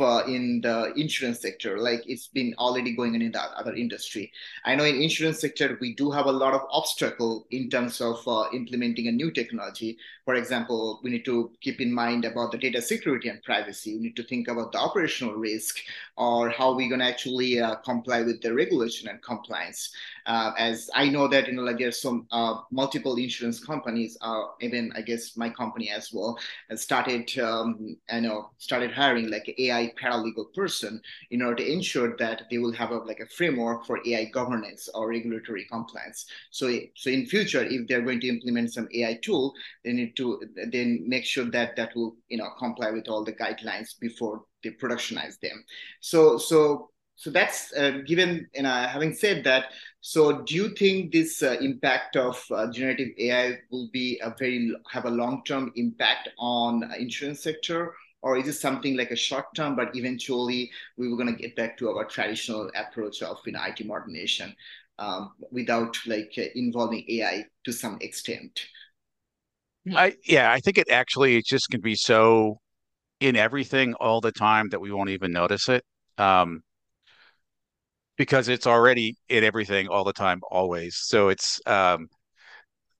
uh, 0.00 0.24
in 0.26 0.60
the 0.60 0.92
insurance 0.96 1.40
sector 1.40 1.78
like 1.78 2.02
it's 2.06 2.28
been 2.28 2.54
already 2.58 2.94
going 2.94 3.14
on 3.14 3.22
in 3.22 3.32
the 3.32 3.40
other 3.40 3.74
industry. 3.74 4.32
I 4.64 4.74
know 4.74 4.84
in 4.84 5.00
insurance 5.00 5.40
sector 5.40 5.78
we 5.80 5.94
do 5.94 6.10
have 6.10 6.26
a 6.26 6.32
lot 6.32 6.54
of 6.54 6.62
obstacle 6.70 7.46
in 7.50 7.70
terms 7.70 8.00
of 8.00 8.26
uh, 8.26 8.44
implementing 8.52 9.08
a 9.08 9.12
new 9.12 9.30
technology 9.30 9.98
for 10.30 10.36
example 10.36 11.00
we 11.02 11.10
need 11.10 11.24
to 11.24 11.50
keep 11.60 11.80
in 11.80 11.92
mind 11.92 12.24
about 12.24 12.52
the 12.52 12.58
data 12.58 12.80
security 12.80 13.28
and 13.28 13.42
privacy 13.42 13.96
we 13.96 14.02
need 14.02 14.14
to 14.14 14.22
think 14.22 14.46
about 14.46 14.70
the 14.70 14.78
operational 14.78 15.34
risk 15.34 15.78
or 16.16 16.50
how 16.50 16.72
we're 16.72 16.88
going 16.88 17.00
to 17.00 17.04
actually 17.04 17.58
uh, 17.58 17.74
comply 17.90 18.22
with 18.22 18.40
the 18.40 18.54
regulation 18.54 19.08
and 19.08 19.20
compliance 19.22 19.90
uh, 20.26 20.52
as 20.58 20.90
I 20.94 21.08
know 21.08 21.26
that 21.28 21.48
you 21.48 21.54
know 21.54 21.62
like 21.62 21.78
there's 21.78 22.00
some 22.00 22.26
uh, 22.30 22.60
multiple 22.70 23.16
insurance 23.16 23.58
companies, 23.64 24.16
uh, 24.20 24.42
even 24.60 24.92
I 24.94 25.02
guess 25.02 25.36
my 25.36 25.50
company 25.50 25.90
as 25.90 26.12
well, 26.12 26.38
has 26.68 26.82
started 26.82 27.36
um, 27.38 27.96
I 28.10 28.20
know 28.20 28.50
started 28.58 28.92
hiring 28.92 29.30
like 29.30 29.52
AI 29.58 29.92
paralegal 30.00 30.54
person 30.54 31.00
in 31.30 31.42
order 31.42 31.64
to 31.64 31.72
ensure 31.72 32.16
that 32.18 32.42
they 32.50 32.58
will 32.58 32.72
have 32.72 32.90
a, 32.90 32.98
like 32.98 33.20
a 33.20 33.26
framework 33.26 33.86
for 33.86 34.00
AI 34.06 34.26
governance 34.26 34.88
or 34.94 35.08
regulatory 35.08 35.66
compliance. 35.70 36.26
So 36.50 36.78
so 36.94 37.10
in 37.10 37.26
future, 37.26 37.64
if 37.64 37.88
they're 37.88 38.02
going 38.02 38.20
to 38.20 38.28
implement 38.28 38.72
some 38.72 38.88
AI 38.94 39.18
tool, 39.22 39.52
they 39.84 39.92
need 39.92 40.16
to 40.16 40.19
then 40.72 41.04
make 41.06 41.24
sure 41.24 41.44
that 41.50 41.76
that 41.76 41.94
will 41.94 42.16
you 42.28 42.38
know 42.38 42.50
comply 42.58 42.90
with 42.90 43.08
all 43.08 43.24
the 43.24 43.32
guidelines 43.32 43.98
before 43.98 44.44
they 44.62 44.70
productionize 44.70 45.38
them. 45.40 45.64
So 46.00 46.38
so 46.38 46.90
so 47.20 47.28
that's 47.30 47.70
uh, 47.74 47.98
given 48.06 48.48
you 48.54 48.62
know 48.62 48.72
having 48.88 49.12
said 49.12 49.44
that 49.44 49.66
so 50.00 50.40
do 50.42 50.54
you 50.54 50.70
think 50.70 51.12
this 51.12 51.42
uh, 51.42 51.56
impact 51.60 52.16
of 52.16 52.42
uh, 52.50 52.66
generative 52.72 53.10
ai 53.18 53.58
will 53.70 53.90
be 53.92 54.18
a 54.24 54.34
very 54.38 54.74
have 54.90 55.04
a 55.04 55.10
long 55.10 55.42
term 55.44 55.70
impact 55.76 56.30
on 56.38 56.90
insurance 56.98 57.42
sector 57.42 57.92
or 58.22 58.38
is 58.38 58.48
it 58.48 58.54
something 58.54 58.96
like 58.96 59.10
a 59.10 59.16
short 59.16 59.44
term 59.54 59.76
but 59.76 59.94
eventually 59.94 60.70
we 60.96 61.08
were 61.08 61.16
going 61.16 61.34
to 61.34 61.42
get 61.42 61.54
back 61.56 61.76
to 61.76 61.90
our 61.90 62.06
traditional 62.06 62.70
approach 62.74 63.22
of 63.22 63.38
you 63.44 63.52
know, 63.52 63.60
it 63.66 63.86
modernization 63.86 64.56
um, 64.98 65.32
without 65.50 65.94
like 66.06 66.32
uh, 66.38 66.44
involving 66.54 67.04
ai 67.10 67.44
to 67.64 67.72
some 67.72 67.98
extent 68.00 68.60
I, 69.94 70.14
yeah 70.26 70.52
i 70.52 70.60
think 70.60 70.78
it 70.78 70.90
actually 70.90 71.36
it's 71.36 71.48
just 71.48 71.70
going 71.70 71.80
to 71.80 71.84
be 71.84 71.94
so 71.94 72.58
in 73.20 73.36
everything 73.36 73.94
all 73.94 74.20
the 74.20 74.32
time 74.32 74.70
that 74.70 74.80
we 74.80 74.92
won't 74.92 75.10
even 75.10 75.32
notice 75.32 75.68
it 75.68 75.84
um, 76.18 76.62
because 78.16 78.48
it's 78.48 78.66
already 78.66 79.16
in 79.28 79.44
everything 79.44 79.88
all 79.88 80.04
the 80.04 80.12
time, 80.12 80.40
always. 80.50 80.96
So 80.96 81.28
it's, 81.30 81.60
um, 81.66 82.08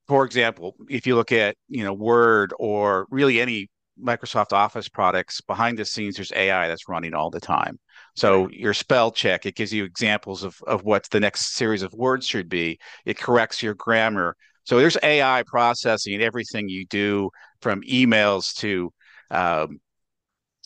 for 0.09 0.25
example, 0.25 0.75
if 0.89 1.07
you 1.07 1.15
look 1.15 1.33
at 1.33 1.57
you 1.69 1.85
know 1.85 1.93
Word 1.95 2.53
or 2.59 3.07
really 3.11 3.41
any 3.41 3.69
Microsoft 4.03 4.53
Office 4.53 4.89
products, 4.89 5.41
behind 5.41 5.79
the 5.79 5.85
scenes 5.85 6.17
there's 6.17 6.33
AI 6.33 6.69
that's 6.69 6.89
running 6.89 7.15
all 7.15 7.31
the 7.31 7.41
time. 7.41 7.79
So 8.17 8.49
your 8.51 8.75
spell 8.75 9.13
check, 9.13 9.47
it 9.47 9.57
gives 9.57 9.73
you 9.73 9.85
examples 9.85 10.43
of 10.43 10.57
of 10.67 10.85
what 10.85 11.09
the 11.11 11.21
next 11.21 11.55
series 11.55 11.83
of 11.83 11.93
words 11.93 12.27
should 12.27 12.49
be. 12.49 12.79
It 13.05 13.19
corrects 13.19 13.63
your 13.63 13.75
grammar. 13.75 14.37
So 14.71 14.79
there's 14.79 14.97
AI 15.03 15.43
processing 15.49 16.23
everything 16.23 16.69
you 16.69 16.87
do 16.87 17.31
from 17.61 17.83
emails 17.83 18.55
to 18.59 18.93
um, 19.33 19.81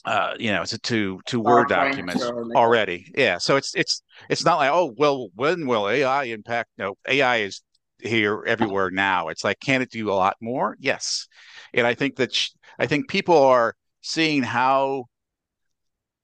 uh, 0.05 0.35
you 0.39 0.53
know, 0.53 0.63
to 0.63 0.79
to, 0.79 1.21
to 1.25 1.41
Word 1.41 1.71
documents 1.71 2.31
already. 2.55 3.11
Yeah, 3.17 3.39
so 3.39 3.57
it's 3.57 3.75
it's 3.75 4.03
it's 4.29 4.45
not 4.45 4.59
like 4.59 4.71
oh 4.71 4.93
well, 4.99 5.29
when 5.35 5.67
will 5.67 5.89
AI 5.89 6.25
impact? 6.25 6.69
No, 6.77 6.97
AI 7.09 7.37
is 7.39 7.63
here 7.99 8.45
everywhere 8.47 8.91
now. 8.91 9.29
It's 9.29 9.43
like 9.43 9.59
can 9.61 9.81
it 9.81 9.91
do 9.91 10.11
a 10.11 10.13
lot 10.13 10.37
more? 10.39 10.77
Yes, 10.79 11.27
and 11.73 11.87
I 11.87 11.95
think 11.95 12.17
that 12.17 12.35
sh- 12.35 12.51
I 12.79 12.85
think 12.85 13.09
people 13.09 13.39
are 13.39 13.75
seeing 14.03 14.43
how 14.43 15.07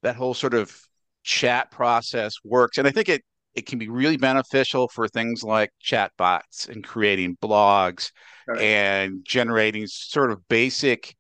that 0.02 0.16
whole 0.16 0.34
sort 0.34 0.52
of 0.52 0.78
chat 1.22 1.70
process 1.70 2.34
works, 2.44 2.76
and 2.76 2.86
I 2.86 2.90
think 2.90 3.08
it 3.08 3.22
it 3.54 3.66
can 3.66 3.78
be 3.78 3.88
really 3.88 4.16
beneficial 4.16 4.88
for 4.88 5.08
things 5.08 5.42
like 5.42 5.70
chat 5.80 6.12
bots 6.16 6.68
and 6.68 6.84
creating 6.84 7.36
blogs 7.42 8.12
right. 8.46 8.60
and 8.60 9.24
generating 9.24 9.86
sort 9.86 10.30
of 10.30 10.46
basic 10.48 11.14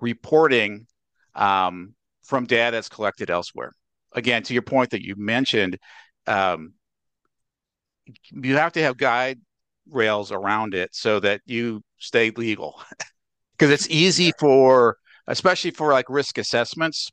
reporting 0.00 0.86
um, 1.34 1.94
from 2.22 2.46
data 2.46 2.76
that's 2.76 2.88
collected 2.88 3.30
elsewhere. 3.30 3.72
Again, 4.12 4.42
to 4.44 4.52
your 4.52 4.62
point 4.62 4.90
that 4.90 5.02
you 5.02 5.14
mentioned, 5.16 5.78
um, 6.26 6.74
you 8.30 8.56
have 8.56 8.72
to 8.72 8.82
have 8.82 8.96
guide 8.96 9.38
rails 9.90 10.32
around 10.32 10.74
it 10.74 10.90
so 10.94 11.20
that 11.20 11.40
you 11.46 11.82
stay 11.98 12.30
legal 12.30 12.80
because 13.52 13.70
it's 13.70 13.88
easy 13.88 14.32
for 14.38 14.96
especially 15.26 15.70
for 15.70 15.92
like 15.92 16.04
risk 16.08 16.38
assessments 16.38 17.10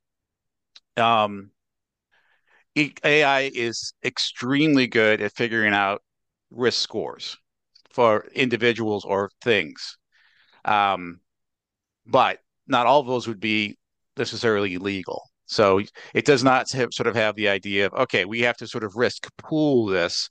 um 0.98 1.52
AI 2.76 3.52
is 3.54 3.94
extremely 4.04 4.88
good 4.88 5.22
at 5.22 5.36
figuring 5.36 5.74
out 5.74 6.02
risk 6.52 6.82
scores 6.82 7.38
for 7.92 8.26
individuals 8.34 9.06
or 9.06 9.32
things. 9.42 9.98
Um, 10.66 11.22
but 12.06 12.40
not 12.68 12.88
all 12.88 13.00
of 13.00 13.08
those 13.08 13.28
would 13.28 13.40
be 13.40 13.78
necessarily 14.18 14.78
legal. 14.78 15.30
So 15.46 15.82
it 16.14 16.26
does 16.26 16.44
not 16.44 16.72
have, 16.72 16.90
sort 16.92 17.08
of 17.08 17.16
have 17.16 17.36
the 17.36 17.50
idea 17.50 17.86
of, 17.86 17.94
okay, 17.94 18.26
we 18.26 18.42
have 18.42 18.58
to 18.58 18.68
sort 18.68 18.84
of 18.84 18.96
risk 18.96 19.30
pool 19.38 19.86
this 19.86 20.30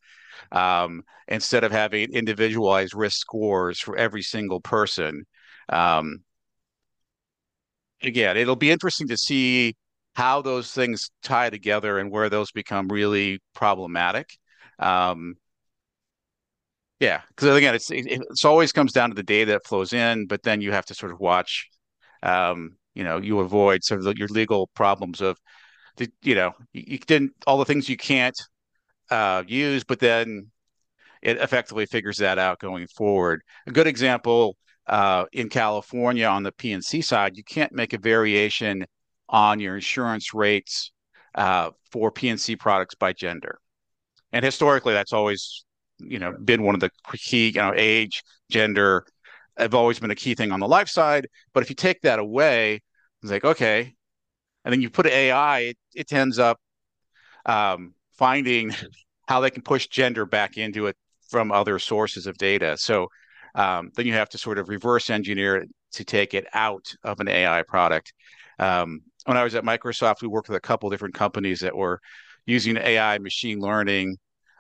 um, 0.52 1.02
instead 1.28 1.64
of 1.64 1.72
having 1.72 2.12
individualized 2.12 2.94
risk 2.94 3.18
scores 3.18 3.80
for 3.80 3.96
every 3.96 4.22
single 4.22 4.61
person. 4.61 5.24
Um, 5.68 6.24
again, 8.02 8.37
it'll 8.37 8.57
be 8.57 8.70
interesting 8.70 9.09
to 9.09 9.16
see 9.16 9.74
how 10.14 10.42
those 10.42 10.72
things 10.72 11.11
tie 11.22 11.50
together 11.50 11.98
and 11.98 12.11
where 12.11 12.29
those 12.31 12.53
become 12.53 12.88
really 12.88 13.40
problematic. 13.55 14.31
Um, 14.79 15.37
yeah, 17.00 17.22
because 17.29 17.57
again, 17.57 17.74
it's 17.74 17.90
it, 17.90 18.07
it's 18.07 18.44
always 18.44 18.72
comes 18.72 18.92
down 18.92 19.11
to 19.11 19.14
the 19.14 19.22
data 19.22 19.53
that 19.53 19.66
flows 19.66 19.92
in, 19.92 20.27
but 20.27 20.42
then 20.42 20.61
you 20.61 20.72
have 20.72 20.87
to 20.87 20.94
sort 20.94 21.12
of 21.12 21.20
watch. 21.20 21.68
Um, 22.22 22.77
you 22.94 23.05
know, 23.05 23.18
you 23.18 23.40
avoid 23.40 23.85
sort 23.85 23.98
of 24.00 24.05
the, 24.05 24.16
your 24.16 24.29
legal 24.29 24.68
problems 24.68 25.20
of 25.20 25.37
the, 25.96 26.11
you 26.22 26.35
know, 26.35 26.53
you, 26.72 26.85
you 26.87 26.98
didn't 26.98 27.33
all 27.46 27.59
the 27.59 27.64
things 27.64 27.88
you 27.88 27.96
can't 27.96 28.40
uh, 29.11 29.42
use, 29.46 29.85
but 29.85 30.00
then 30.00 30.50
it 31.22 31.38
effectively 31.38 31.87
figures 31.87 32.18
that 32.18 32.38
out 32.38 32.61
going 32.61 32.87
forward. 32.87 33.42
A 33.66 33.72
good 33.72 33.87
example 33.87 34.57
uh, 34.87 35.24
in 35.33 35.48
California 35.48 36.27
on 36.27 36.42
the 36.42 36.53
P&C 36.53 37.03
side, 37.03 37.37
you 37.37 37.44
can't 37.44 37.72
make 37.72 37.92
a 37.92 37.98
variation 37.98 38.85
on 39.34 39.58
your 39.58 39.74
insurance 39.74 40.32
rates 40.32 40.92
uh, 41.34 41.70
for 41.90 42.12
P&C 42.12 42.54
products 42.54 42.94
by 42.94 43.12
gender. 43.12 43.58
And 44.32 44.44
historically, 44.44 44.94
that's 44.94 45.12
always, 45.12 45.64
you 45.98 46.20
know, 46.20 46.32
been 46.32 46.62
one 46.62 46.76
of 46.76 46.80
the 46.80 46.90
key, 47.14 47.48
you 47.48 47.60
know, 47.60 47.72
age, 47.74 48.22
gender, 48.48 49.04
have 49.56 49.74
always 49.74 49.98
been 49.98 50.12
a 50.12 50.14
key 50.14 50.36
thing 50.36 50.52
on 50.52 50.60
the 50.60 50.68
life 50.68 50.88
side. 50.88 51.26
But 51.52 51.64
if 51.64 51.68
you 51.68 51.74
take 51.74 52.00
that 52.02 52.20
away, 52.20 52.80
it's 53.22 53.32
like, 53.32 53.44
okay. 53.44 53.92
And 54.64 54.72
then 54.72 54.80
you 54.80 54.88
put 54.88 55.06
AI, 55.06 55.58
it, 55.60 55.78
it 55.96 56.12
ends 56.12 56.38
up 56.38 56.60
um, 57.44 57.94
finding 58.16 58.72
how 59.26 59.40
they 59.40 59.50
can 59.50 59.62
push 59.62 59.88
gender 59.88 60.26
back 60.26 60.58
into 60.58 60.86
it 60.86 60.96
from 61.28 61.50
other 61.50 61.80
sources 61.80 62.28
of 62.28 62.38
data. 62.38 62.76
So 62.78 63.08
um, 63.56 63.90
then 63.96 64.06
you 64.06 64.12
have 64.12 64.28
to 64.28 64.38
sort 64.38 64.58
of 64.58 64.68
reverse 64.68 65.10
engineer 65.10 65.66
to 65.92 66.04
take 66.04 66.34
it 66.34 66.46
out 66.54 66.94
of 67.02 67.18
an 67.18 67.26
AI 67.26 67.62
product. 67.62 68.12
Um, 68.60 69.00
when 69.24 69.37
I 69.37 69.44
was 69.44 69.54
at 69.54 69.64
Microsoft, 69.64 70.22
we 70.22 70.28
worked 70.28 70.48
with 70.48 70.56
a 70.56 70.60
couple 70.60 70.90
different 70.90 71.14
companies 71.14 71.60
that 71.60 71.76
were 71.76 72.00
using 72.46 72.76
AI 72.76 73.18
machine 73.18 73.58
learning 73.58 74.16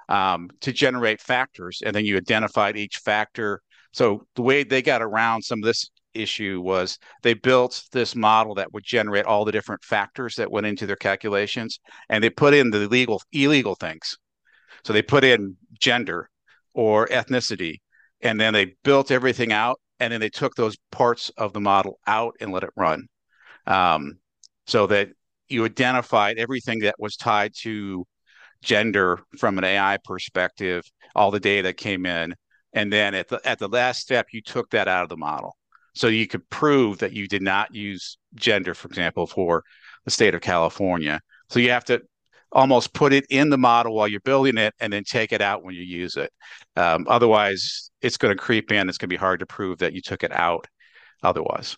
um, 0.08 0.50
to 0.60 0.72
generate 0.72 1.20
factors, 1.20 1.82
and 1.84 1.94
then 1.94 2.04
you 2.04 2.16
identified 2.16 2.76
each 2.76 2.98
factor. 2.98 3.60
So 3.92 4.26
the 4.34 4.42
way 4.42 4.64
they 4.64 4.82
got 4.82 5.02
around 5.02 5.42
some 5.42 5.60
of 5.60 5.64
this 5.64 5.90
issue 6.14 6.60
was 6.62 6.98
they 7.22 7.34
built 7.34 7.82
this 7.92 8.14
model 8.14 8.54
that 8.54 8.72
would 8.72 8.84
generate 8.84 9.26
all 9.26 9.44
the 9.44 9.52
different 9.52 9.82
factors 9.84 10.36
that 10.36 10.50
went 10.50 10.66
into 10.66 10.86
their 10.86 10.96
calculations, 10.96 11.78
and 12.08 12.22
they 12.22 12.30
put 12.30 12.54
in 12.54 12.70
the 12.70 12.88
legal 12.88 13.22
illegal 13.32 13.74
things. 13.74 14.16
So 14.84 14.92
they 14.92 15.02
put 15.02 15.24
in 15.24 15.56
gender 15.80 16.28
or 16.74 17.06
ethnicity 17.08 17.76
and 18.20 18.40
then 18.40 18.52
they 18.52 18.74
built 18.82 19.10
everything 19.10 19.52
out 19.52 19.80
and 20.00 20.12
then 20.12 20.20
they 20.20 20.28
took 20.28 20.54
those 20.54 20.76
parts 20.90 21.30
of 21.36 21.52
the 21.52 21.60
model 21.60 21.98
out 22.06 22.34
and 22.40 22.52
let 22.52 22.64
it 22.64 22.70
run 22.76 23.06
um, 23.66 24.18
so 24.66 24.86
that 24.86 25.08
you 25.48 25.64
identified 25.64 26.38
everything 26.38 26.80
that 26.80 26.94
was 26.98 27.16
tied 27.16 27.52
to 27.54 28.04
gender 28.62 29.20
from 29.38 29.58
an 29.58 29.64
ai 29.64 29.98
perspective 30.04 30.82
all 31.14 31.30
the 31.30 31.40
data 31.40 31.72
came 31.72 32.06
in 32.06 32.34
and 32.72 32.92
then 32.92 33.14
at 33.14 33.28
the 33.28 33.40
at 33.44 33.58
the 33.58 33.68
last 33.68 34.00
step 34.00 34.26
you 34.32 34.40
took 34.40 34.70
that 34.70 34.88
out 34.88 35.02
of 35.02 35.10
the 35.10 35.16
model 35.16 35.54
so 35.94 36.08
you 36.08 36.26
could 36.26 36.48
prove 36.48 36.98
that 36.98 37.12
you 37.12 37.28
did 37.28 37.42
not 37.42 37.74
use 37.74 38.16
gender 38.34 38.74
for 38.74 38.88
example 38.88 39.26
for 39.26 39.62
the 40.04 40.10
state 40.10 40.34
of 40.34 40.40
california 40.40 41.20
so 41.50 41.60
you 41.60 41.70
have 41.70 41.84
to 41.84 42.00
almost 42.54 42.94
put 42.94 43.12
it 43.12 43.26
in 43.30 43.50
the 43.50 43.58
model 43.58 43.94
while 43.94 44.08
you're 44.08 44.20
building 44.20 44.56
it 44.56 44.72
and 44.80 44.92
then 44.92 45.02
take 45.04 45.32
it 45.32 45.42
out 45.42 45.64
when 45.64 45.74
you 45.74 45.82
use 45.82 46.16
it. 46.16 46.32
Um, 46.76 47.04
otherwise, 47.08 47.90
it's 48.00 48.16
going 48.16 48.34
to 48.34 48.40
creep 48.40 48.70
in. 48.70 48.88
It's 48.88 48.96
going 48.96 49.08
to 49.08 49.14
be 49.14 49.18
hard 49.18 49.40
to 49.40 49.46
prove 49.46 49.78
that 49.78 49.92
you 49.92 50.00
took 50.00 50.22
it 50.22 50.32
out 50.32 50.66
otherwise. 51.22 51.76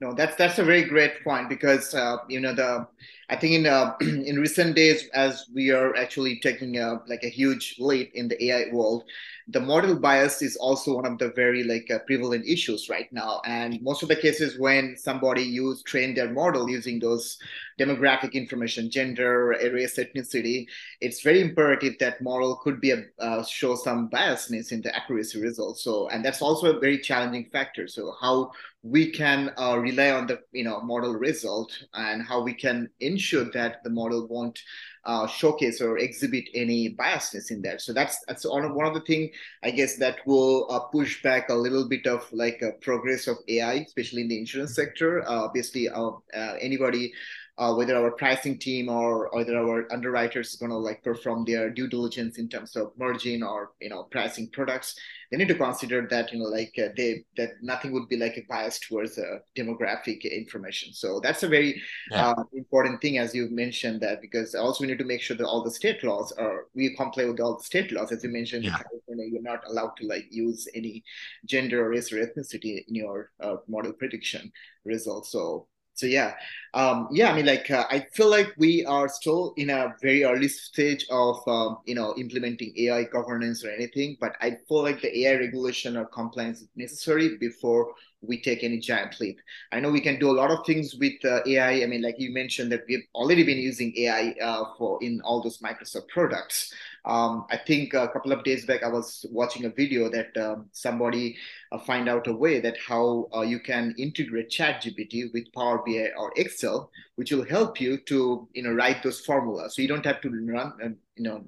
No, 0.00 0.14
that's 0.14 0.36
that's 0.36 0.58
a 0.58 0.64
very 0.64 0.84
great 0.84 1.22
point 1.22 1.48
because 1.48 1.94
uh, 1.94 2.18
you 2.28 2.40
know 2.40 2.54
the 2.54 2.86
I 3.30 3.36
think 3.36 3.54
in 3.54 3.66
uh, 3.66 3.94
in 4.00 4.38
recent 4.38 4.74
days 4.74 5.08
as 5.14 5.46
we 5.54 5.70
are 5.70 5.94
actually 5.96 6.40
taking 6.40 6.78
a 6.78 7.00
like 7.06 7.22
a 7.22 7.28
huge 7.28 7.76
leap 7.78 8.10
in 8.14 8.28
the 8.28 8.44
AI 8.46 8.72
world, 8.72 9.04
the 9.48 9.60
model 9.60 9.98
bias 9.98 10.42
is 10.42 10.56
also 10.56 10.96
one 10.96 11.06
of 11.06 11.18
the 11.18 11.30
very 11.36 11.62
like 11.62 11.90
uh, 11.90 12.00
prevalent 12.06 12.44
issues 12.44 12.88
right 12.88 13.12
now. 13.12 13.40
And 13.46 13.80
most 13.82 14.02
of 14.02 14.08
the 14.08 14.16
cases 14.16 14.58
when 14.58 14.96
somebody 14.96 15.42
use 15.42 15.82
train 15.82 16.14
their 16.14 16.30
model 16.32 16.68
using 16.68 16.98
those 16.98 17.38
demographic 17.78 18.32
information 18.34 18.90
gender 18.90 19.56
race 19.72 19.96
ethnicity 19.96 20.66
it's 21.00 21.22
very 21.22 21.40
imperative 21.40 21.94
that 21.98 22.20
model 22.20 22.56
could 22.56 22.78
be 22.78 22.90
a, 22.90 23.04
uh, 23.18 23.42
show 23.42 23.74
some 23.74 24.10
biasness 24.10 24.70
in 24.70 24.82
the 24.82 24.94
accuracy 24.94 25.40
results 25.40 25.82
so 25.82 26.06
and 26.08 26.22
that's 26.22 26.42
also 26.42 26.76
a 26.76 26.80
very 26.80 26.98
challenging 26.98 27.46
factor. 27.50 27.88
So 27.88 28.14
how 28.20 28.52
we 28.82 29.10
can 29.10 29.52
uh, 29.58 29.78
rely 29.78 30.10
on 30.10 30.26
the 30.26 30.40
you 30.52 30.64
know 30.64 30.80
model 30.80 31.14
result 31.14 31.70
and 31.94 32.22
how 32.22 32.40
we 32.40 32.54
can 32.54 32.88
ensure 33.00 33.19
that 33.52 33.82
the 33.84 33.90
model 33.90 34.26
won't 34.26 34.58
uh, 35.04 35.26
showcase 35.26 35.80
or 35.80 35.98
exhibit 35.98 36.44
any 36.54 36.94
biasness 36.94 37.50
in 37.50 37.62
there. 37.62 37.78
So 37.78 37.92
that's 37.92 38.22
that's 38.26 38.44
one 38.46 38.86
of 38.86 38.94
the 38.94 39.00
thing 39.00 39.30
I 39.62 39.70
guess 39.70 39.96
that 39.96 40.18
will 40.26 40.66
uh, 40.70 40.80
push 40.80 41.22
back 41.22 41.48
a 41.48 41.54
little 41.54 41.88
bit 41.88 42.06
of 42.06 42.26
like 42.32 42.62
progress 42.80 43.26
of 43.26 43.38
AI, 43.48 43.74
especially 43.74 44.22
in 44.22 44.28
the 44.28 44.38
insurance 44.38 44.74
sector. 44.74 45.22
Uh, 45.22 45.44
obviously, 45.44 45.88
uh, 45.88 46.10
uh, 46.34 46.56
anybody 46.60 47.12
uh, 47.60 47.74
whether 47.74 47.94
our 47.94 48.10
pricing 48.10 48.58
team 48.58 48.88
or 48.88 49.28
whether 49.32 49.56
our 49.58 49.86
underwriters 49.92 50.48
is 50.48 50.56
going 50.56 50.70
to 50.70 50.76
like 50.76 51.04
perform 51.04 51.44
their 51.44 51.68
due 51.68 51.86
diligence 51.86 52.38
in 52.38 52.48
terms 52.48 52.74
of 52.74 52.90
margin 52.98 53.42
or 53.42 53.72
you 53.82 53.90
know 53.90 54.04
pricing 54.04 54.48
products 54.50 54.98
they 55.30 55.36
need 55.36 55.46
to 55.46 55.54
consider 55.54 56.06
that 56.08 56.32
you 56.32 56.38
know 56.38 56.46
like 56.46 56.72
uh, 56.78 56.88
they 56.96 57.22
that 57.36 57.50
nothing 57.60 57.92
would 57.92 58.08
be 58.08 58.16
like 58.16 58.38
a 58.38 58.46
bias 58.48 58.78
towards 58.80 59.18
uh, 59.18 59.38
demographic 59.54 60.22
information 60.24 60.90
so 60.94 61.20
that's 61.22 61.42
a 61.42 61.48
very 61.48 61.80
yeah. 62.10 62.30
uh, 62.30 62.42
important 62.54 62.98
thing 63.02 63.18
as 63.18 63.34
you 63.34 63.46
mentioned 63.50 64.00
that 64.00 64.22
because 64.22 64.54
also 64.54 64.82
we 64.82 64.88
need 64.88 64.98
to 64.98 65.04
make 65.04 65.20
sure 65.20 65.36
that 65.36 65.46
all 65.46 65.62
the 65.62 65.70
state 65.70 66.02
laws 66.02 66.32
are 66.38 66.64
we 66.74 66.96
comply 66.96 67.26
with 67.26 67.40
all 67.40 67.58
the 67.58 67.64
state 67.64 67.92
laws 67.92 68.10
as 68.10 68.24
you 68.24 68.30
mentioned 68.30 68.64
yeah. 68.64 68.78
you're 69.06 69.42
not 69.42 69.60
allowed 69.68 69.94
to 69.98 70.06
like 70.06 70.24
use 70.30 70.66
any 70.74 71.04
gender 71.44 71.84
or 71.84 71.90
race 71.90 72.10
or 72.10 72.16
ethnicity 72.16 72.82
in 72.88 72.94
your 72.94 73.32
uh, 73.40 73.56
model 73.68 73.92
prediction 73.92 74.50
results 74.86 75.30
so 75.30 75.66
so 76.00 76.06
yeah. 76.06 76.34
Um, 76.72 77.08
yeah 77.10 77.32
i 77.32 77.34
mean 77.34 77.46
like 77.46 77.68
uh, 77.68 77.84
i 77.90 77.98
feel 78.12 78.30
like 78.30 78.54
we 78.56 78.84
are 78.84 79.08
still 79.08 79.54
in 79.56 79.70
a 79.70 79.92
very 80.00 80.22
early 80.22 80.46
stage 80.46 81.04
of 81.10 81.36
um, 81.48 81.78
you 81.84 81.96
know 81.96 82.14
implementing 82.16 82.72
ai 82.76 83.02
governance 83.04 83.64
or 83.64 83.70
anything 83.70 84.16
but 84.20 84.36
i 84.40 84.56
feel 84.68 84.82
like 84.84 85.02
the 85.02 85.10
ai 85.20 85.34
regulation 85.34 85.96
or 85.96 86.04
compliance 86.04 86.60
is 86.60 86.68
necessary 86.76 87.36
before 87.38 87.92
we 88.22 88.40
take 88.40 88.62
any 88.62 88.78
giant 88.78 89.18
leap. 89.20 89.38
I 89.72 89.80
know 89.80 89.90
we 89.90 90.00
can 90.00 90.18
do 90.18 90.30
a 90.30 90.36
lot 90.36 90.50
of 90.50 90.66
things 90.66 90.94
with 90.94 91.24
uh, 91.24 91.40
ai 91.46 91.82
i. 91.82 91.86
Mean 91.86 92.02
like 92.02 92.16
you 92.18 92.32
mentioned 92.32 92.70
that 92.72 92.84
we've 92.88 93.06
already 93.14 93.44
been 93.44 93.58
using 93.58 93.96
ai 93.96 94.34
uh, 94.42 94.64
for 94.76 95.02
in 95.02 95.20
all 95.22 95.42
those 95.42 95.58
microsoft 95.58 96.08
products. 96.08 96.72
Um, 97.04 97.46
I 97.50 97.56
think 97.56 97.94
a 97.94 98.08
couple 98.08 98.32
of 98.32 98.44
days 98.44 98.66
back, 98.66 98.82
I 98.82 98.88
was 98.88 99.24
watching 99.30 99.64
a 99.64 99.70
video 99.70 100.10
that 100.10 100.36
um, 100.36 100.66
somebody 100.72 101.36
uh, 101.72 101.78
find 101.78 102.08
out 102.08 102.26
a 102.26 102.32
way 102.32 102.60
that 102.60 102.76
how 102.78 103.28
uh, 103.34 103.42
you 103.42 103.60
can 103.60 103.94
integrate 103.98 104.50
ChatGPT 104.50 105.32
with 105.32 105.52
Power 105.52 105.82
BI 105.86 106.08
or 106.16 106.32
Excel, 106.36 106.90
which 107.16 107.30
will 107.30 107.44
help 107.44 107.80
you 107.80 107.98
to 107.98 108.48
you 108.54 108.62
know 108.62 108.72
write 108.72 109.02
those 109.02 109.20
formulas. 109.20 109.74
So 109.74 109.82
you 109.82 109.88
don't 109.88 110.06
have 110.06 110.20
to 110.22 110.30
run 110.30 110.72
uh, 110.82 110.88
you 111.16 111.24
know 111.24 111.44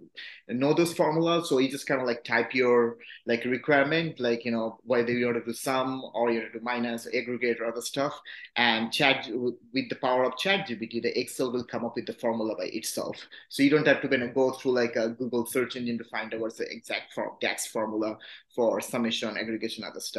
know 0.48 0.74
those 0.74 0.92
formulas. 0.92 1.48
So 1.48 1.58
you 1.58 1.68
just 1.68 1.86
kind 1.86 2.00
of 2.00 2.06
like 2.06 2.24
type 2.24 2.54
your 2.54 2.98
like 3.26 3.44
requirement 3.44 4.20
like 4.20 4.44
you 4.44 4.52
know 4.52 4.78
whether 4.84 5.12
you 5.12 5.26
want 5.26 5.38
to 5.38 5.44
do 5.44 5.52
sum 5.52 6.02
or 6.14 6.30
you 6.30 6.40
want 6.40 6.52
to 6.52 6.58
do 6.58 6.64
minus 6.64 7.06
aggregate 7.06 7.60
or 7.60 7.66
other 7.66 7.80
stuff. 7.80 8.20
And 8.56 8.92
chat 8.92 9.28
with 9.32 9.88
the 9.88 9.96
power 9.96 10.24
of 10.24 10.36
chat 10.36 10.68
gpt 10.68 11.02
the 11.02 11.18
excel 11.18 11.52
will 11.52 11.64
come 11.64 11.84
up 11.84 11.96
with 11.96 12.06
the 12.06 12.12
formula 12.12 12.54
by 12.56 12.64
itself. 12.64 13.16
So 13.48 13.62
you 13.62 13.70
don't 13.70 13.86
have 13.86 14.02
to 14.02 14.08
kind 14.08 14.22
of 14.22 14.34
go 14.34 14.52
through 14.52 14.72
like 14.72 14.96
a 14.96 15.08
google 15.08 15.46
search 15.46 15.76
engine 15.76 15.98
to 15.98 16.04
find 16.04 16.32
out 16.34 16.40
what's 16.40 16.58
the 16.58 16.70
exact 16.70 17.12
form 17.14 17.30
dax 17.40 17.66
formula 17.66 18.18
for 18.54 18.80
summation 18.80 19.36
aggregation 19.38 19.84
other 19.84 20.00
stuff 20.00 20.11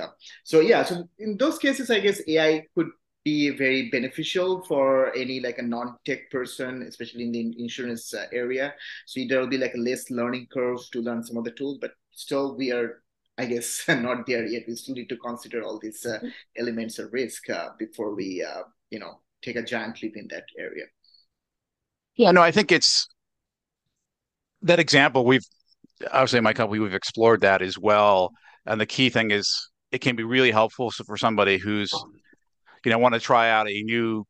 so 0.43 0.59
yeah 0.59 0.83
so 0.83 1.07
in 1.19 1.37
those 1.37 1.57
cases 1.57 1.89
i 1.89 1.99
guess 1.99 2.21
ai 2.27 2.65
could 2.75 2.87
be 3.23 3.49
very 3.51 3.89
beneficial 3.89 4.63
for 4.63 5.15
any 5.15 5.39
like 5.39 5.57
a 5.57 5.61
non-tech 5.61 6.29
person, 6.29 6.83
especially 6.83 7.23
in 7.23 7.31
the 7.31 7.55
insurance 7.57 8.13
uh, 8.13 8.25
area. 8.33 8.73
So 9.05 9.21
there 9.27 9.39
will 9.39 9.47
be 9.47 9.57
like 9.57 9.73
a 9.75 9.79
less 9.79 10.09
learning 10.09 10.47
curve 10.51 10.79
to 10.91 11.01
learn 11.01 11.23
some 11.23 11.37
of 11.37 11.45
the 11.45 11.51
tools, 11.51 11.77
but 11.79 11.91
still 12.11 12.55
we 12.55 12.71
are, 12.71 13.01
I 13.37 13.45
guess, 13.45 13.85
not 13.87 14.27
there 14.27 14.45
yet. 14.45 14.63
We 14.67 14.75
still 14.75 14.95
need 14.95 15.09
to 15.09 15.17
consider 15.17 15.63
all 15.63 15.79
these 15.79 16.05
uh, 16.05 16.19
elements 16.57 16.99
of 16.99 17.13
risk 17.13 17.49
uh, 17.49 17.69
before 17.79 18.13
we, 18.13 18.43
uh, 18.43 18.63
you 18.89 18.99
know, 18.99 19.21
take 19.41 19.55
a 19.55 19.63
giant 19.63 20.01
leap 20.01 20.17
in 20.17 20.27
that 20.29 20.45
area. 20.59 20.85
Yeah, 22.15 22.31
no, 22.31 22.41
I 22.41 22.51
think 22.51 22.71
it's 22.71 23.07
that 24.61 24.79
example. 24.79 25.25
We've 25.25 25.45
obviously 26.11 26.37
in 26.39 26.43
my 26.43 26.53
company 26.53 26.79
we've 26.79 26.93
explored 26.93 27.41
that 27.41 27.61
as 27.61 27.77
well, 27.77 28.33
and 28.65 28.79
the 28.79 28.85
key 28.85 29.09
thing 29.09 29.31
is 29.31 29.69
it 29.93 30.01
can 30.01 30.15
be 30.15 30.23
really 30.23 30.51
helpful 30.51 30.91
for 30.91 31.15
somebody 31.15 31.57
who's 31.57 31.93
you 32.83 32.91
know 32.91 32.97
want 32.97 33.13
to 33.13 33.19
try 33.19 33.49
out 33.49 33.69
a 33.69 33.83
new 33.83 34.25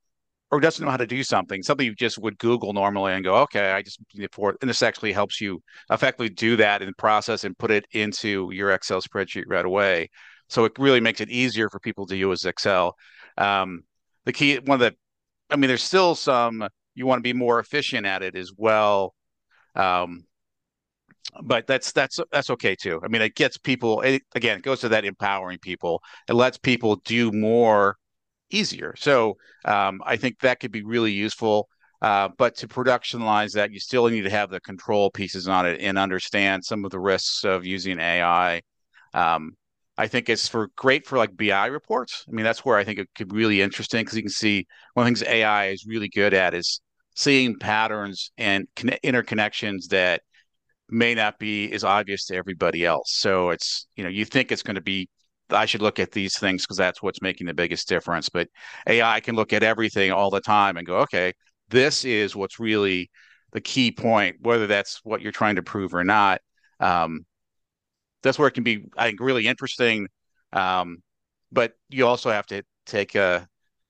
or 0.51 0.59
doesn't 0.59 0.85
know 0.85 0.91
how 0.91 0.97
to 0.97 1.07
do 1.07 1.23
something, 1.23 1.63
something 1.63 1.87
you 1.87 1.95
just 1.95 2.19
would 2.19 2.37
Google 2.37 2.73
normally 2.73 3.13
and 3.13 3.23
go, 3.23 3.37
okay, 3.37 3.71
I 3.71 3.81
just 3.81 3.99
need 4.13 4.25
it 4.25 4.35
for 4.35 4.55
and 4.61 4.69
this 4.69 4.83
actually 4.83 5.13
helps 5.13 5.41
you 5.41 5.63
effectively 5.89 6.29
do 6.29 6.57
that 6.57 6.81
in 6.83 6.87
the 6.87 6.93
process 6.93 7.43
and 7.43 7.57
put 7.57 7.71
it 7.71 7.87
into 7.93 8.51
your 8.51 8.71
Excel 8.71 9.01
spreadsheet 9.01 9.45
right 9.47 9.65
away. 9.65 10.09
So 10.49 10.65
it 10.65 10.73
really 10.77 10.99
makes 10.99 11.21
it 11.21 11.31
easier 11.31 11.69
for 11.69 11.79
people 11.79 12.05
to 12.07 12.15
use 12.15 12.45
Excel. 12.45 12.95
Um, 13.37 13.83
the 14.25 14.33
key, 14.33 14.57
one 14.57 14.75
of 14.75 14.91
the, 14.91 14.95
I 15.49 15.55
mean, 15.55 15.69
there's 15.69 15.81
still 15.81 16.13
some 16.13 16.67
you 16.93 17.07
want 17.07 17.19
to 17.19 17.23
be 17.23 17.33
more 17.33 17.59
efficient 17.59 18.05
at 18.05 18.21
it 18.21 18.35
as 18.35 18.51
well. 18.55 19.15
Um, 19.75 20.25
but 21.43 21.67
that's 21.67 21.91
that's 21.91 22.19
that's 22.31 22.49
okay 22.51 22.75
too. 22.75 23.01
I 23.03 23.07
mean, 23.07 23.21
it 23.21 23.35
gets 23.35 23.57
people 23.57 24.01
it, 24.01 24.23
again. 24.35 24.57
It 24.57 24.63
goes 24.63 24.81
to 24.81 24.89
that 24.89 25.05
empowering 25.05 25.59
people. 25.59 26.01
It 26.29 26.33
lets 26.33 26.57
people 26.57 26.97
do 26.97 27.31
more 27.31 27.97
easier. 28.49 28.93
So 28.97 29.37
um, 29.65 30.01
I 30.05 30.17
think 30.17 30.39
that 30.39 30.59
could 30.59 30.71
be 30.71 30.83
really 30.83 31.11
useful. 31.11 31.67
Uh, 32.01 32.29
but 32.37 32.55
to 32.57 32.67
productionalize 32.67 33.53
that, 33.53 33.71
you 33.71 33.79
still 33.79 34.07
need 34.09 34.23
to 34.23 34.29
have 34.29 34.49
the 34.49 34.59
control 34.59 35.09
pieces 35.09 35.47
on 35.47 35.65
it 35.65 35.79
and 35.81 35.97
understand 35.97 36.63
some 36.63 36.83
of 36.83 36.91
the 36.91 36.99
risks 36.99 37.45
of 37.45 37.65
using 37.65 37.99
AI. 37.99 38.61
Um, 39.13 39.55
I 39.97 40.07
think 40.07 40.27
it's 40.27 40.47
for 40.47 40.69
great 40.75 41.05
for 41.05 41.17
like 41.17 41.37
BI 41.37 41.65
reports. 41.67 42.25
I 42.27 42.31
mean, 42.31 42.43
that's 42.43 42.65
where 42.65 42.77
I 42.77 42.83
think 42.83 42.99
it 42.99 43.07
could 43.15 43.29
be 43.29 43.37
really 43.37 43.61
interesting 43.61 44.01
because 44.01 44.17
you 44.17 44.23
can 44.23 44.31
see 44.31 44.67
one 44.95 45.07
of 45.07 45.13
the 45.13 45.19
things 45.19 45.29
AI 45.29 45.67
is 45.67 45.85
really 45.85 46.09
good 46.09 46.33
at 46.33 46.53
is 46.53 46.81
seeing 47.15 47.57
patterns 47.57 48.31
and 48.37 48.67
con- 48.75 48.97
interconnections 49.03 49.87
that 49.89 50.21
may 50.89 51.15
not 51.15 51.39
be 51.39 51.71
as 51.71 51.83
obvious 51.83 52.25
to 52.25 52.35
everybody 52.35 52.85
else. 52.85 53.11
So 53.11 53.49
it's 53.49 53.87
you 53.95 54.03
know 54.03 54.09
you 54.09 54.25
think 54.25 54.51
it's 54.51 54.63
going 54.63 54.75
to 54.75 54.81
be 54.81 55.09
I 55.49 55.65
should 55.65 55.81
look 55.81 55.99
at 55.99 56.11
these 56.11 56.37
things 56.37 56.63
because 56.63 56.77
that's 56.77 57.01
what's 57.01 57.21
making 57.21 57.47
the 57.47 57.53
biggest 57.53 57.87
difference. 57.87 58.29
But 58.29 58.47
AI 58.87 59.19
can 59.19 59.35
look 59.35 59.53
at 59.53 59.63
everything 59.63 60.11
all 60.11 60.29
the 60.29 60.41
time 60.41 60.77
and 60.77 60.87
go, 60.87 60.99
okay, 60.99 61.33
this 61.69 62.05
is 62.05 62.35
what's 62.35 62.59
really 62.59 63.09
the 63.51 63.61
key 63.61 63.91
point, 63.91 64.37
whether 64.41 64.67
that's 64.67 64.99
what 65.03 65.21
you're 65.21 65.31
trying 65.31 65.55
to 65.55 65.63
prove 65.63 65.93
or 65.93 66.03
not. 66.03 66.41
Um, 66.79 67.25
that's 68.23 68.39
where 68.39 68.47
it 68.47 68.53
can 68.53 68.63
be, 68.63 68.85
I 68.97 69.07
think, 69.07 69.19
really 69.19 69.47
interesting. 69.47 70.07
Um, 70.53 70.99
but 71.51 71.73
you 71.89 72.07
also 72.07 72.31
have 72.31 72.47
to 72.47 72.63
take 72.85 73.15
a 73.15 73.47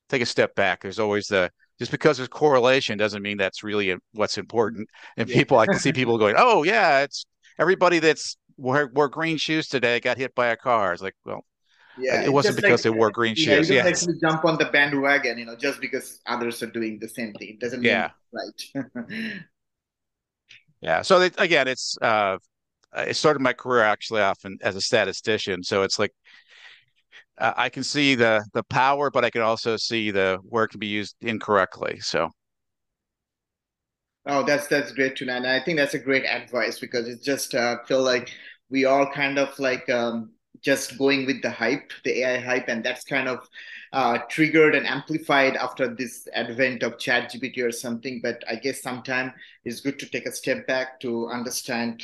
take 0.09 0.21
a 0.21 0.25
step 0.25 0.55
back. 0.55 0.81
There's 0.81 0.99
always 0.99 1.27
the 1.27 1.51
just 1.79 1.91
because 1.91 2.17
there's 2.17 2.29
correlation 2.29 2.97
doesn't 2.97 3.21
mean 3.21 3.37
that's 3.37 3.63
really 3.63 3.95
what's 4.13 4.37
important. 4.37 4.89
And 5.17 5.29
yeah. 5.29 5.35
people, 5.35 5.59
I 5.59 5.65
can 5.65 5.79
see 5.79 5.93
people 5.93 6.17
going, 6.17 6.35
"Oh 6.37 6.63
yeah, 6.63 7.01
it's 7.01 7.25
everybody 7.59 7.99
that's 7.99 8.37
wore, 8.57 8.91
wore 8.93 9.09
green 9.09 9.37
shoes 9.37 9.67
today 9.67 9.99
got 9.99 10.17
hit 10.17 10.35
by 10.35 10.47
a 10.47 10.55
car." 10.55 10.93
It's 10.93 11.01
like, 11.01 11.15
well, 11.25 11.45
yeah, 11.97 12.21
it 12.21 12.31
wasn't 12.31 12.55
because 12.55 12.83
like, 12.85 12.93
they 12.93 12.97
wore 12.97 13.11
green 13.11 13.35
yeah, 13.37 13.45
shoes. 13.45 13.69
Yeah, 13.69 13.85
yes. 13.85 14.07
jump 14.21 14.45
on 14.45 14.57
the 14.57 14.65
bandwagon, 14.65 15.37
you 15.37 15.45
know, 15.45 15.55
just 15.55 15.79
because 15.81 16.19
others 16.25 16.61
are 16.63 16.67
doing 16.67 16.99
the 16.99 17.09
same 17.09 17.33
thing. 17.33 17.49
It 17.49 17.59
doesn't 17.59 17.81
mean 17.81 17.91
yeah. 17.91 18.11
right. 18.31 18.85
yeah. 20.81 21.01
So 21.01 21.19
they, 21.19 21.31
again, 21.37 21.67
it's 21.67 21.97
uh, 22.01 22.37
I 22.93 23.11
started 23.11 23.41
my 23.41 23.53
career 23.53 23.83
actually 23.83 24.21
often 24.21 24.57
as 24.61 24.75
a 24.75 24.81
statistician, 24.81 25.63
so 25.63 25.83
it's 25.83 25.99
like 25.99 26.11
uh, 27.37 27.53
I 27.55 27.69
can 27.69 27.83
see 27.83 28.15
the 28.15 28.43
the 28.53 28.63
power, 28.63 29.09
but 29.11 29.25
I 29.25 29.29
can 29.29 29.41
also 29.41 29.77
see 29.77 30.11
the 30.11 30.39
where 30.43 30.65
it 30.65 30.69
can 30.69 30.79
be 30.79 30.87
used 30.87 31.15
incorrectly. 31.21 31.99
So. 32.01 32.29
Oh, 34.25 34.43
that's 34.43 34.67
that's 34.67 34.93
great 34.93 35.17
to 35.17 35.25
know, 35.25 35.35
and 35.35 35.45
I 35.45 35.59
think 35.59 35.77
that's 35.77 35.95
a 35.95 35.99
great 35.99 36.25
advice 36.25 36.79
because 36.79 37.07
it 37.09 37.21
just 37.21 37.53
uh, 37.55 37.83
feel 37.85 38.01
like 38.01 38.31
we 38.69 38.85
all 38.85 39.05
kind 39.11 39.37
of 39.37 39.57
like 39.59 39.89
um, 39.89 40.31
just 40.61 40.97
going 40.97 41.25
with 41.25 41.41
the 41.41 41.51
hype, 41.51 41.91
the 42.05 42.21
AI 42.23 42.39
hype, 42.39 42.69
and 42.69 42.83
that's 42.83 43.03
kind 43.03 43.27
of 43.27 43.49
uh, 43.91 44.19
triggered 44.29 44.75
and 44.75 44.87
amplified 44.87 45.57
after 45.57 45.93
this 45.93 46.27
advent 46.33 46.83
of 46.83 46.97
ChatGPT 46.97 47.63
or 47.63 47.71
something. 47.71 48.21
But 48.23 48.43
I 48.49 48.55
guess 48.55 48.81
sometimes 48.81 49.33
it's 49.65 49.81
good 49.81 49.99
to 49.99 50.09
take 50.09 50.25
a 50.25 50.31
step 50.31 50.67
back 50.67 51.01
to 51.01 51.27
understand 51.27 52.03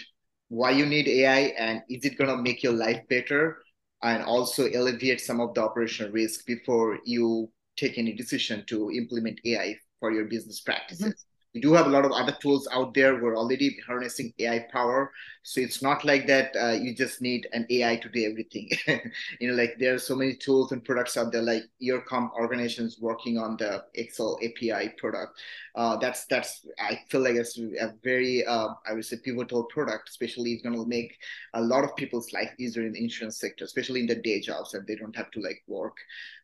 why 0.49 0.71
you 0.71 0.85
need 0.85 1.07
AI 1.07 1.39
and 1.57 1.83
is 1.89 2.03
it 2.05 2.17
going 2.17 2.29
to 2.29 2.41
make 2.43 2.63
your 2.63 2.73
life 2.73 3.01
better 3.07 3.59
and 4.03 4.23
also 4.23 4.67
alleviate 4.67 5.21
some 5.21 5.39
of 5.39 5.53
the 5.53 5.61
operational 5.61 6.11
risk 6.11 6.45
before 6.45 6.99
you 7.05 7.49
take 7.75 7.97
any 7.97 8.13
decision 8.13 8.63
to 8.67 8.91
implement 8.91 9.39
AI 9.45 9.75
for 9.99 10.11
your 10.11 10.25
business 10.25 10.61
practices. 10.61 11.05
Mm-hmm. 11.05 11.28
We 11.53 11.61
do 11.61 11.73
have 11.73 11.87
a 11.87 11.89
lot 11.89 12.05
of 12.05 12.11
other 12.11 12.35
tools 12.39 12.67
out 12.71 12.93
there. 12.93 13.21
We're 13.21 13.37
already 13.37 13.75
harnessing 13.87 14.33
AI 14.37 14.67
power. 14.71 15.11
So 15.41 15.61
it's 15.61 15.81
not 15.81 16.05
like 16.05 16.27
that 16.27 16.55
uh, 16.55 16.73
you 16.73 16.93
just 16.93 17.21
need 17.21 17.47
an 17.53 17.65
AI 17.71 17.95
to 17.95 18.09
do 18.09 18.29
everything. 18.29 18.69
you 19.39 19.49
know, 19.49 19.55
like 19.55 19.77
there 19.79 19.95
are 19.95 19.99
so 19.99 20.15
many 20.15 20.35
tools 20.35 20.71
and 20.71 20.83
products 20.83 21.17
out 21.17 21.31
there, 21.31 21.41
like 21.41 21.63
EarCom 21.81 22.31
organizations 22.33 22.97
working 22.99 23.39
on 23.39 23.57
the 23.57 23.83
Excel 23.95 24.37
API 24.43 24.89
product. 24.97 25.39
Uh, 25.75 25.95
that's 25.97 26.25
that's 26.25 26.67
I 26.79 26.99
feel 27.09 27.21
like 27.21 27.35
it's 27.35 27.57
a 27.57 27.93
very 28.03 28.45
uh, 28.45 28.69
I 28.87 28.93
would 28.93 29.05
say 29.05 29.17
pivotal 29.23 29.63
product, 29.63 30.09
especially 30.09 30.53
it's 30.53 30.61
going 30.61 30.75
to 30.75 30.85
make 30.85 31.17
a 31.53 31.61
lot 31.61 31.83
of 31.83 31.95
people's 31.95 32.31
life 32.33 32.51
easier 32.59 32.85
in 32.85 32.93
the 32.93 33.03
insurance 33.03 33.39
sector, 33.39 33.65
especially 33.65 34.01
in 34.01 34.07
the 34.07 34.15
day 34.15 34.41
jobs, 34.41 34.71
that 34.71 34.85
they 34.85 34.95
don't 34.95 35.15
have 35.15 35.31
to 35.31 35.39
like 35.41 35.63
work 35.67 35.97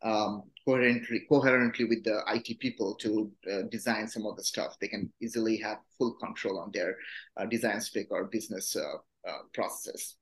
um, 0.04 0.44
coherently 0.63 1.26
coherently 1.28 1.86
with 1.86 2.04
the 2.04 2.22
IT 2.28 2.60
people 2.60 2.96
to 2.96 3.30
uh, 3.52 3.63
design 3.63 4.08
some 4.08 4.26
of 4.26 4.38
the 4.38 4.44
stuff. 4.44 4.78
They 4.80 4.88
can 4.88 4.94
easily 5.21 5.58
have 5.58 5.79
full 5.97 6.13
control 6.13 6.60
on 6.60 6.71
their 6.71 6.97
uh, 7.38 7.45
design 7.45 7.81
spec 7.81 8.08
or 8.10 8.25
business 8.25 8.75
uh, 8.75 8.97
uh, 9.29 9.41
processes. 9.53 10.15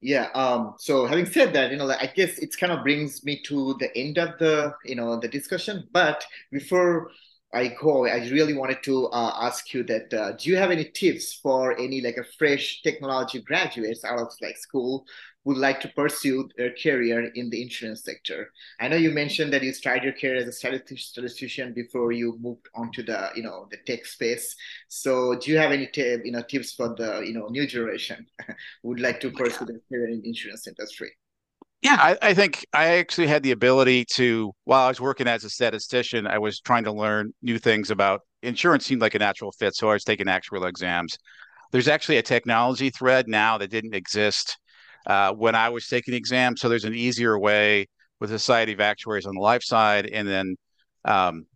Yeah. 0.00 0.28
Um, 0.34 0.74
so 0.78 1.06
having 1.06 1.26
said 1.26 1.52
that, 1.52 1.70
you 1.70 1.76
know, 1.76 1.84
like, 1.84 2.02
I 2.02 2.06
guess 2.06 2.38
it 2.38 2.56
kind 2.58 2.72
of 2.72 2.82
brings 2.82 3.22
me 3.22 3.42
to 3.48 3.76
the 3.80 3.94
end 3.94 4.16
of 4.16 4.38
the, 4.38 4.72
you 4.84 4.96
know, 4.96 5.20
the 5.20 5.28
discussion. 5.28 5.86
But 5.92 6.24
before 6.50 7.10
I 7.52 7.74
go, 7.80 8.06
I 8.06 8.28
really 8.28 8.54
wanted 8.54 8.82
to 8.84 9.06
uh, 9.08 9.32
ask 9.40 9.74
you 9.74 9.82
that 9.84 10.14
uh, 10.14 10.32
do 10.32 10.50
you 10.50 10.56
have 10.56 10.70
any 10.70 10.84
tips 10.84 11.34
for 11.34 11.76
any 11.78 12.00
like 12.00 12.16
a 12.16 12.24
fresh 12.38 12.80
technology 12.82 13.40
graduates 13.40 14.04
out 14.04 14.20
of 14.20 14.28
like 14.40 14.56
school 14.56 15.04
would 15.44 15.56
like 15.56 15.80
to 15.80 15.88
pursue 15.88 16.48
their 16.56 16.72
career 16.74 17.30
in 17.34 17.48
the 17.50 17.62
insurance 17.62 18.04
sector. 18.04 18.52
I 18.78 18.88
know 18.88 18.96
you 18.96 19.10
mentioned 19.10 19.52
that 19.52 19.62
you 19.62 19.72
started 19.72 20.04
your 20.04 20.12
career 20.12 20.36
as 20.36 20.48
a 20.48 20.52
statistician 20.52 21.72
before 21.72 22.12
you 22.12 22.36
moved 22.40 22.68
onto 22.74 23.02
the 23.02 23.30
you 23.34 23.42
know 23.42 23.66
the 23.70 23.78
tech 23.86 24.04
space. 24.06 24.54
So 24.88 25.36
do 25.36 25.50
you 25.50 25.58
have 25.58 25.72
any 25.72 25.86
t- 25.86 26.18
you 26.24 26.32
know 26.32 26.42
tips 26.42 26.74
for 26.74 26.94
the 26.94 27.20
you 27.20 27.32
know 27.32 27.48
new 27.48 27.66
generation 27.66 28.26
would 28.82 29.00
like 29.00 29.20
to 29.20 29.30
pursue 29.30 29.64
their 29.64 29.80
career 29.88 30.08
in 30.10 30.20
the 30.20 30.28
insurance 30.28 30.66
industry? 30.66 31.10
Yeah, 31.82 31.96
I, 31.98 32.18
I, 32.20 32.34
think 32.34 32.66
I 32.74 32.98
actually 32.98 33.26
had 33.26 33.42
the 33.42 33.52
ability 33.52 34.04
to, 34.16 34.52
while 34.64 34.84
I 34.84 34.88
was 34.88 35.00
working 35.00 35.26
as 35.26 35.44
a 35.44 35.50
statistician, 35.50 36.26
I 36.26 36.38
was 36.38 36.60
trying 36.60 36.84
to 36.84 36.92
learn 36.92 37.32
new 37.40 37.58
things 37.58 37.90
about 37.90 38.20
insurance. 38.42 38.84
Seemed 38.84 39.00
like 39.00 39.14
a 39.14 39.18
natural 39.18 39.50
fit, 39.52 39.74
so 39.74 39.88
I 39.88 39.94
was 39.94 40.04
taking 40.04 40.26
actuarial 40.26 40.68
exams. 40.68 41.16
There's 41.72 41.88
actually 41.88 42.18
a 42.18 42.22
technology 42.22 42.90
thread 42.90 43.28
now 43.28 43.56
that 43.58 43.70
didn't 43.70 43.94
exist 43.94 44.58
uh, 45.06 45.32
when 45.32 45.54
I 45.54 45.70
was 45.70 45.86
taking 45.86 46.12
exams. 46.12 46.60
So 46.60 46.68
there's 46.68 46.84
an 46.84 46.94
easier 46.94 47.38
way 47.38 47.86
with 48.20 48.28
the 48.28 48.38
Society 48.38 48.72
of 48.74 48.80
Actuaries 48.80 49.24
on 49.24 49.34
the 49.34 49.40
life 49.40 49.62
side, 49.62 50.06
and 50.12 50.28
then 50.28 50.56
um, 51.06 51.46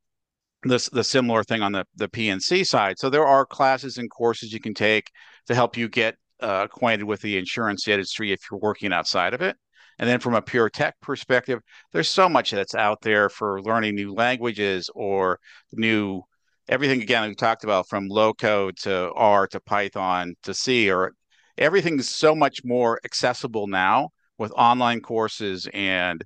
the 0.62 1.04
similar 1.04 1.44
thing 1.44 1.60
on 1.60 1.72
the 1.72 1.84
the 1.96 2.08
P&C 2.08 2.64
side. 2.64 2.98
So 2.98 3.10
there 3.10 3.26
are 3.26 3.44
classes 3.44 3.98
and 3.98 4.10
courses 4.10 4.54
you 4.54 4.60
can 4.60 4.72
take 4.72 5.10
to 5.48 5.54
help 5.54 5.76
you 5.76 5.90
get 5.90 6.16
uh, 6.40 6.62
acquainted 6.64 7.04
with 7.04 7.20
the 7.20 7.36
insurance 7.36 7.86
industry 7.86 8.32
if 8.32 8.40
you're 8.50 8.60
working 8.60 8.90
outside 8.90 9.34
of 9.34 9.42
it. 9.42 9.56
And 9.98 10.08
then 10.08 10.20
from 10.20 10.34
a 10.34 10.42
pure 10.42 10.68
tech 10.68 10.94
perspective, 11.00 11.60
there's 11.92 12.08
so 12.08 12.28
much 12.28 12.50
that's 12.50 12.74
out 12.74 13.00
there 13.02 13.28
for 13.28 13.62
learning 13.62 13.94
new 13.94 14.12
languages 14.12 14.90
or 14.94 15.38
new 15.72 16.22
everything 16.68 17.02
again 17.02 17.28
we 17.28 17.34
talked 17.34 17.64
about 17.64 17.88
from 17.88 18.08
low 18.08 18.32
code 18.32 18.76
to 18.78 19.12
R 19.12 19.46
to 19.48 19.60
Python 19.60 20.34
to 20.42 20.54
C 20.54 20.90
or 20.90 21.12
everything's 21.58 22.08
so 22.08 22.34
much 22.34 22.60
more 22.64 22.98
accessible 23.04 23.66
now 23.66 24.08
with 24.38 24.52
online 24.52 25.00
courses 25.00 25.68
and 25.72 26.24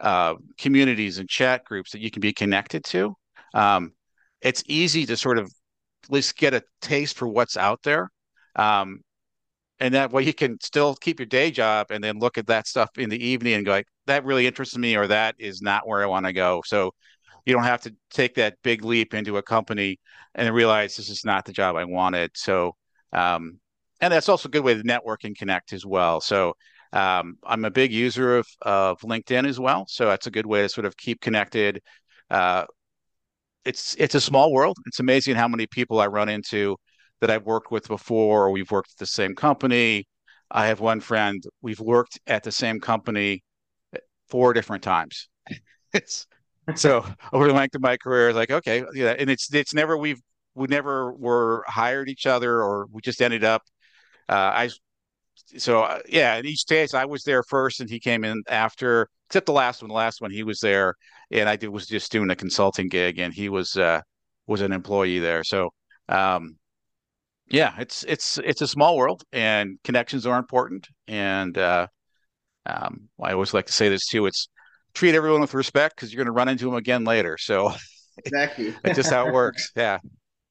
uh, 0.00 0.34
communities 0.58 1.18
and 1.18 1.28
chat 1.28 1.64
groups 1.64 1.92
that 1.92 2.00
you 2.00 2.10
can 2.10 2.20
be 2.20 2.32
connected 2.32 2.84
to. 2.84 3.14
Um, 3.54 3.92
it's 4.40 4.64
easy 4.66 5.06
to 5.06 5.16
sort 5.16 5.38
of 5.38 5.46
at 6.04 6.10
least 6.10 6.36
get 6.36 6.54
a 6.54 6.62
taste 6.80 7.16
for 7.16 7.28
what's 7.28 7.56
out 7.56 7.80
there. 7.82 8.10
Um, 8.56 9.00
and 9.82 9.94
that 9.94 10.12
way 10.12 10.22
you 10.22 10.32
can 10.32 10.56
still 10.60 10.94
keep 10.94 11.18
your 11.18 11.26
day 11.26 11.50
job 11.50 11.88
and 11.90 12.02
then 12.04 12.20
look 12.20 12.38
at 12.38 12.46
that 12.46 12.68
stuff 12.68 12.88
in 12.98 13.10
the 13.10 13.20
evening 13.22 13.54
and 13.54 13.66
go 13.66 13.72
like, 13.72 13.88
that 14.06 14.24
really 14.24 14.46
interests 14.46 14.78
me 14.78 14.96
or 14.96 15.08
that 15.08 15.34
is 15.40 15.60
not 15.60 15.88
where 15.88 16.04
I 16.04 16.06
want 16.06 16.24
to 16.24 16.32
go. 16.32 16.62
So 16.64 16.92
you 17.46 17.52
don't 17.52 17.64
have 17.64 17.82
to 17.82 17.94
take 18.10 18.36
that 18.36 18.54
big 18.62 18.84
leap 18.84 19.12
into 19.12 19.38
a 19.38 19.42
company 19.42 19.98
and 20.36 20.54
realize 20.54 20.96
this 20.96 21.08
is 21.08 21.24
not 21.24 21.44
the 21.44 21.52
job 21.52 21.74
I 21.74 21.84
wanted. 21.84 22.30
So 22.34 22.76
um, 23.12 23.58
and 24.00 24.12
that's 24.12 24.28
also 24.28 24.48
a 24.48 24.52
good 24.52 24.62
way 24.62 24.74
to 24.74 24.84
network 24.84 25.24
and 25.24 25.36
connect 25.36 25.72
as 25.72 25.84
well. 25.84 26.20
So 26.20 26.54
um, 26.92 27.38
I'm 27.44 27.64
a 27.64 27.70
big 27.70 27.92
user 27.92 28.38
of, 28.38 28.46
of 28.62 29.00
LinkedIn 29.00 29.48
as 29.48 29.58
well. 29.58 29.86
So 29.88 30.06
that's 30.06 30.28
a 30.28 30.30
good 30.30 30.46
way 30.46 30.62
to 30.62 30.68
sort 30.68 30.84
of 30.84 30.96
keep 30.96 31.20
connected. 31.20 31.80
Uh, 32.30 32.66
it's 33.64 33.96
it's 33.98 34.14
a 34.14 34.20
small 34.20 34.52
world. 34.52 34.76
It's 34.86 35.00
amazing 35.00 35.34
how 35.34 35.48
many 35.48 35.66
people 35.66 36.00
I 36.00 36.06
run 36.06 36.28
into 36.28 36.76
that 37.22 37.30
I've 37.30 37.46
worked 37.46 37.70
with 37.70 37.86
before, 37.86 38.46
or 38.46 38.50
we've 38.50 38.70
worked 38.72 38.90
at 38.90 38.98
the 38.98 39.06
same 39.06 39.36
company. 39.36 40.08
I 40.50 40.66
have 40.66 40.80
one 40.80 40.98
friend, 40.98 41.40
we've 41.62 41.78
worked 41.78 42.18
at 42.26 42.42
the 42.42 42.50
same 42.50 42.80
company 42.80 43.44
four 44.28 44.52
different 44.52 44.82
times. 44.82 45.28
so 46.74 47.06
over 47.32 47.46
the 47.46 47.54
length 47.54 47.76
of 47.76 47.80
my 47.80 47.96
career, 47.96 48.32
like, 48.32 48.50
okay, 48.50 48.82
yeah, 48.92 49.14
and 49.16 49.30
it's 49.30 49.54
it's 49.54 49.72
never 49.72 49.96
we've 49.96 50.20
we 50.56 50.66
never 50.66 51.12
were 51.12 51.64
hired 51.68 52.08
each 52.08 52.26
other 52.26 52.60
or 52.60 52.88
we 52.90 53.00
just 53.00 53.22
ended 53.22 53.44
up 53.44 53.62
uh, 54.28 54.32
I 54.54 54.70
so 55.56 55.82
uh, 55.82 56.00
yeah, 56.08 56.36
in 56.36 56.46
each 56.46 56.66
case 56.68 56.92
I 56.92 57.04
was 57.04 57.22
there 57.22 57.44
first 57.44 57.80
and 57.80 57.88
he 57.88 58.00
came 58.00 58.24
in 58.24 58.42
after, 58.48 59.08
except 59.28 59.46
the 59.46 59.52
last 59.52 59.80
one. 59.80 59.90
The 59.90 59.94
last 59.94 60.20
one 60.20 60.32
he 60.32 60.42
was 60.42 60.58
there 60.58 60.94
and 61.30 61.48
I 61.48 61.54
did 61.54 61.68
was 61.68 61.86
just 61.86 62.10
doing 62.10 62.30
a 62.30 62.36
consulting 62.36 62.88
gig 62.88 63.20
and 63.20 63.32
he 63.32 63.48
was 63.48 63.76
uh 63.76 64.00
was 64.48 64.60
an 64.60 64.72
employee 64.72 65.20
there. 65.20 65.44
So 65.44 65.70
um 66.08 66.56
yeah, 67.48 67.74
it's 67.78 68.04
it's 68.04 68.38
it's 68.38 68.62
a 68.62 68.66
small 68.66 68.96
world 68.96 69.22
and 69.32 69.78
connections 69.84 70.26
are 70.26 70.38
important 70.38 70.88
and 71.06 71.56
uh 71.58 71.86
um 72.66 73.08
I 73.22 73.32
always 73.32 73.54
like 73.54 73.66
to 73.66 73.72
say 73.72 73.88
this 73.88 74.06
too. 74.08 74.26
It's 74.26 74.48
treat 74.94 75.14
everyone 75.14 75.40
with 75.40 75.54
respect 75.54 75.96
because 75.96 76.12
you're 76.12 76.24
going 76.24 76.32
to 76.32 76.38
run 76.38 76.48
into 76.48 76.66
them 76.66 76.74
again 76.74 77.04
later. 77.04 77.36
So 77.38 77.72
exactly, 78.18 78.74
that's 78.82 78.96
just 78.96 79.10
how 79.10 79.26
it 79.28 79.32
works. 79.32 79.70
Yeah. 79.76 79.98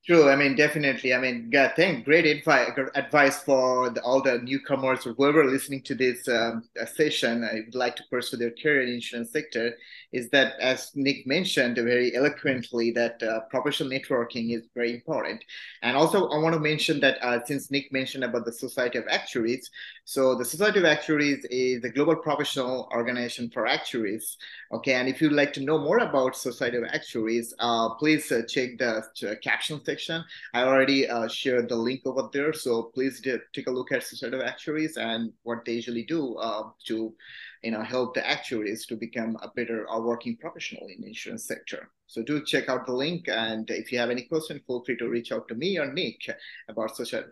True. 0.04 0.30
I 0.32 0.36
mean, 0.36 0.56
definitely. 0.56 1.14
I 1.14 1.20
mean, 1.20 1.52
yeah, 1.54 1.74
thank 1.76 2.06
great 2.06 2.26
advice, 2.26 2.72
advice 2.96 3.44
for 3.44 3.92
the, 3.92 4.02
all 4.02 4.20
the 4.20 4.40
newcomers 4.40 5.06
or 5.06 5.14
whoever 5.14 5.46
listening 5.46 5.84
to 5.84 5.94
this 5.94 6.28
um, 6.28 6.64
session. 6.96 7.44
I 7.44 7.62
would 7.66 7.76
like 7.76 7.96
to 7.98 8.04
pursue 8.10 8.38
their 8.38 8.50
career 8.50 8.82
in 8.82 8.88
the 8.90 8.96
insurance 8.96 9.32
sector. 9.32 9.76
Is 10.12 10.30
that, 10.32 10.60
as 10.60 10.92
Nick 10.96 11.26
mentioned 11.26 11.76
very 11.76 12.16
eloquently, 12.16 12.92
that 12.92 13.22
uh, 13.24 13.42
professional 13.50 13.90
networking 13.90 14.56
is 14.56 14.68
very 14.76 14.94
important. 14.94 15.44
And 15.82 15.96
also, 15.96 16.28
I 16.30 16.38
want 16.38 16.54
to 16.54 16.60
mention 16.60 17.00
that 17.00 17.18
uh, 17.24 17.44
since 17.46 17.72
Nick 17.72 17.92
mentioned 17.92 18.24
about 18.24 18.46
the 18.46 18.52
Society 18.52 18.98
of 18.98 19.06
Actuaries, 19.10 19.70
so 20.04 20.36
the 20.36 20.44
Society 20.46 20.80
of 20.80 20.86
Actuaries 20.86 21.46
is 21.50 21.84
a 21.84 21.90
global 21.90 22.16
professional 22.16 22.90
organization 22.92 23.50
for 23.50 23.68
actuaries. 23.68 24.38
Okay, 24.74 24.94
and 24.94 25.08
if 25.08 25.22
you'd 25.22 25.32
like 25.32 25.54
to 25.54 25.62
know 25.62 25.78
more 25.78 26.00
about 26.00 26.36
Society 26.36 26.78
of 26.78 26.84
Actuaries, 26.86 27.54
uh, 27.60 27.90
please 27.96 28.32
uh, 28.32 28.42
check 28.48 28.78
the 28.78 29.04
caption 29.42 29.82
section. 29.86 30.24
I 30.54 30.64
already 30.64 31.08
uh, 31.08 31.28
shared 31.28 31.70
the 31.70 31.76
link 31.76 32.02
over 32.06 32.30
there, 32.34 32.54
so 32.54 32.84
please 32.84 33.22
take 33.54 33.68
a 33.68 33.72
look 33.72 33.92
at 33.92 34.04
Society 34.04 34.36
of 34.36 34.44
Actuaries 34.44 34.98
and 34.98 35.32
what 35.44 35.64
they 35.66 35.74
usually 35.74 36.04
do 36.04 36.36
uh, 36.36 36.70
to, 36.88 37.14
you 37.64 37.72
know, 37.72 37.84
help 37.84 38.14
the 38.14 38.28
actuaries 38.28 38.86
to 38.88 38.96
become 38.96 39.38
a 39.42 39.50
better 39.56 39.90
uh, 39.90 40.00
working 40.00 40.36
professional 40.38 40.88
in 40.88 41.02
the 41.02 41.08
insurance 41.08 41.46
sector. 41.46 41.90
So 42.08 42.24
do 42.24 42.44
check 42.44 42.70
out 42.70 42.86
the 42.86 42.94
link, 42.94 43.28
and 43.28 43.70
if 43.70 43.92
you 43.92 44.00
have 44.00 44.10
any 44.10 44.24
question, 44.24 44.62
feel 44.66 44.84
free 44.84 44.98
to 44.98 45.08
reach 45.08 45.32
out 45.32 45.48
to 45.48 45.56
me 45.56 45.78
or 45.78 45.92
Nick 45.92 46.20
about 46.68 46.96
social 46.96 47.24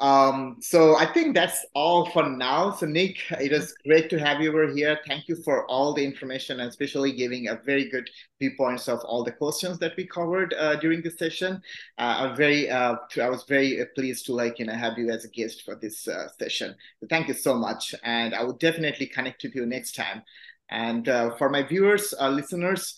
um, 0.00 0.56
so 0.60 0.96
I 0.96 1.04
think 1.04 1.34
that's 1.34 1.66
all 1.74 2.08
for 2.10 2.26
now. 2.26 2.72
So 2.72 2.86
Nick, 2.86 3.18
it 3.32 3.52
was 3.52 3.74
great 3.86 4.08
to 4.10 4.18
have 4.18 4.40
you 4.40 4.48
over 4.48 4.72
here. 4.72 4.98
Thank 5.06 5.28
you 5.28 5.36
for 5.36 5.66
all 5.66 5.92
the 5.92 6.02
information 6.02 6.60
and 6.60 6.70
especially 6.70 7.12
giving 7.12 7.48
a 7.48 7.56
very 7.56 7.90
good 7.90 8.08
viewpoints 8.38 8.88
of 8.88 9.00
all 9.00 9.22
the 9.24 9.32
questions 9.32 9.78
that 9.80 9.92
we 9.98 10.06
covered 10.06 10.54
uh, 10.54 10.76
during 10.76 11.02
the 11.02 11.10
session. 11.10 11.60
Uh, 11.98 12.16
I'm 12.18 12.36
very, 12.36 12.70
uh, 12.70 12.96
I 13.20 13.28
was 13.28 13.44
very 13.44 13.84
pleased 13.94 14.24
to 14.26 14.32
like, 14.32 14.58
you 14.58 14.64
know, 14.64 14.72
have 14.72 14.96
you 14.96 15.10
as 15.10 15.26
a 15.26 15.28
guest 15.28 15.64
for 15.66 15.74
this 15.74 16.08
uh, 16.08 16.28
session. 16.38 16.74
So 17.00 17.06
thank 17.10 17.28
you 17.28 17.34
so 17.34 17.54
much. 17.54 17.94
And 18.02 18.34
I 18.34 18.42
will 18.42 18.56
definitely 18.56 19.06
connect 19.06 19.42
with 19.42 19.54
you 19.54 19.66
next 19.66 19.94
time. 19.94 20.22
And 20.70 21.08
uh, 21.10 21.36
for 21.36 21.50
my 21.50 21.62
viewers, 21.62 22.14
uh, 22.18 22.30
listeners, 22.30 22.94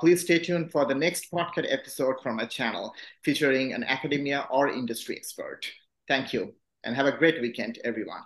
please 0.00 0.22
stay 0.22 0.40
tuned 0.40 0.72
for 0.72 0.84
the 0.84 0.94
next 0.94 1.30
podcast 1.30 1.72
episode 1.72 2.16
from 2.22 2.36
my 2.36 2.46
channel 2.46 2.92
featuring 3.22 3.72
an 3.72 3.84
academia 3.84 4.48
or 4.50 4.68
industry 4.68 5.16
expert. 5.16 5.64
Thank 6.10 6.32
you 6.32 6.56
and 6.82 6.96
have 6.96 7.06
a 7.06 7.16
great 7.16 7.40
weekend, 7.40 7.78
everyone. 7.84 8.22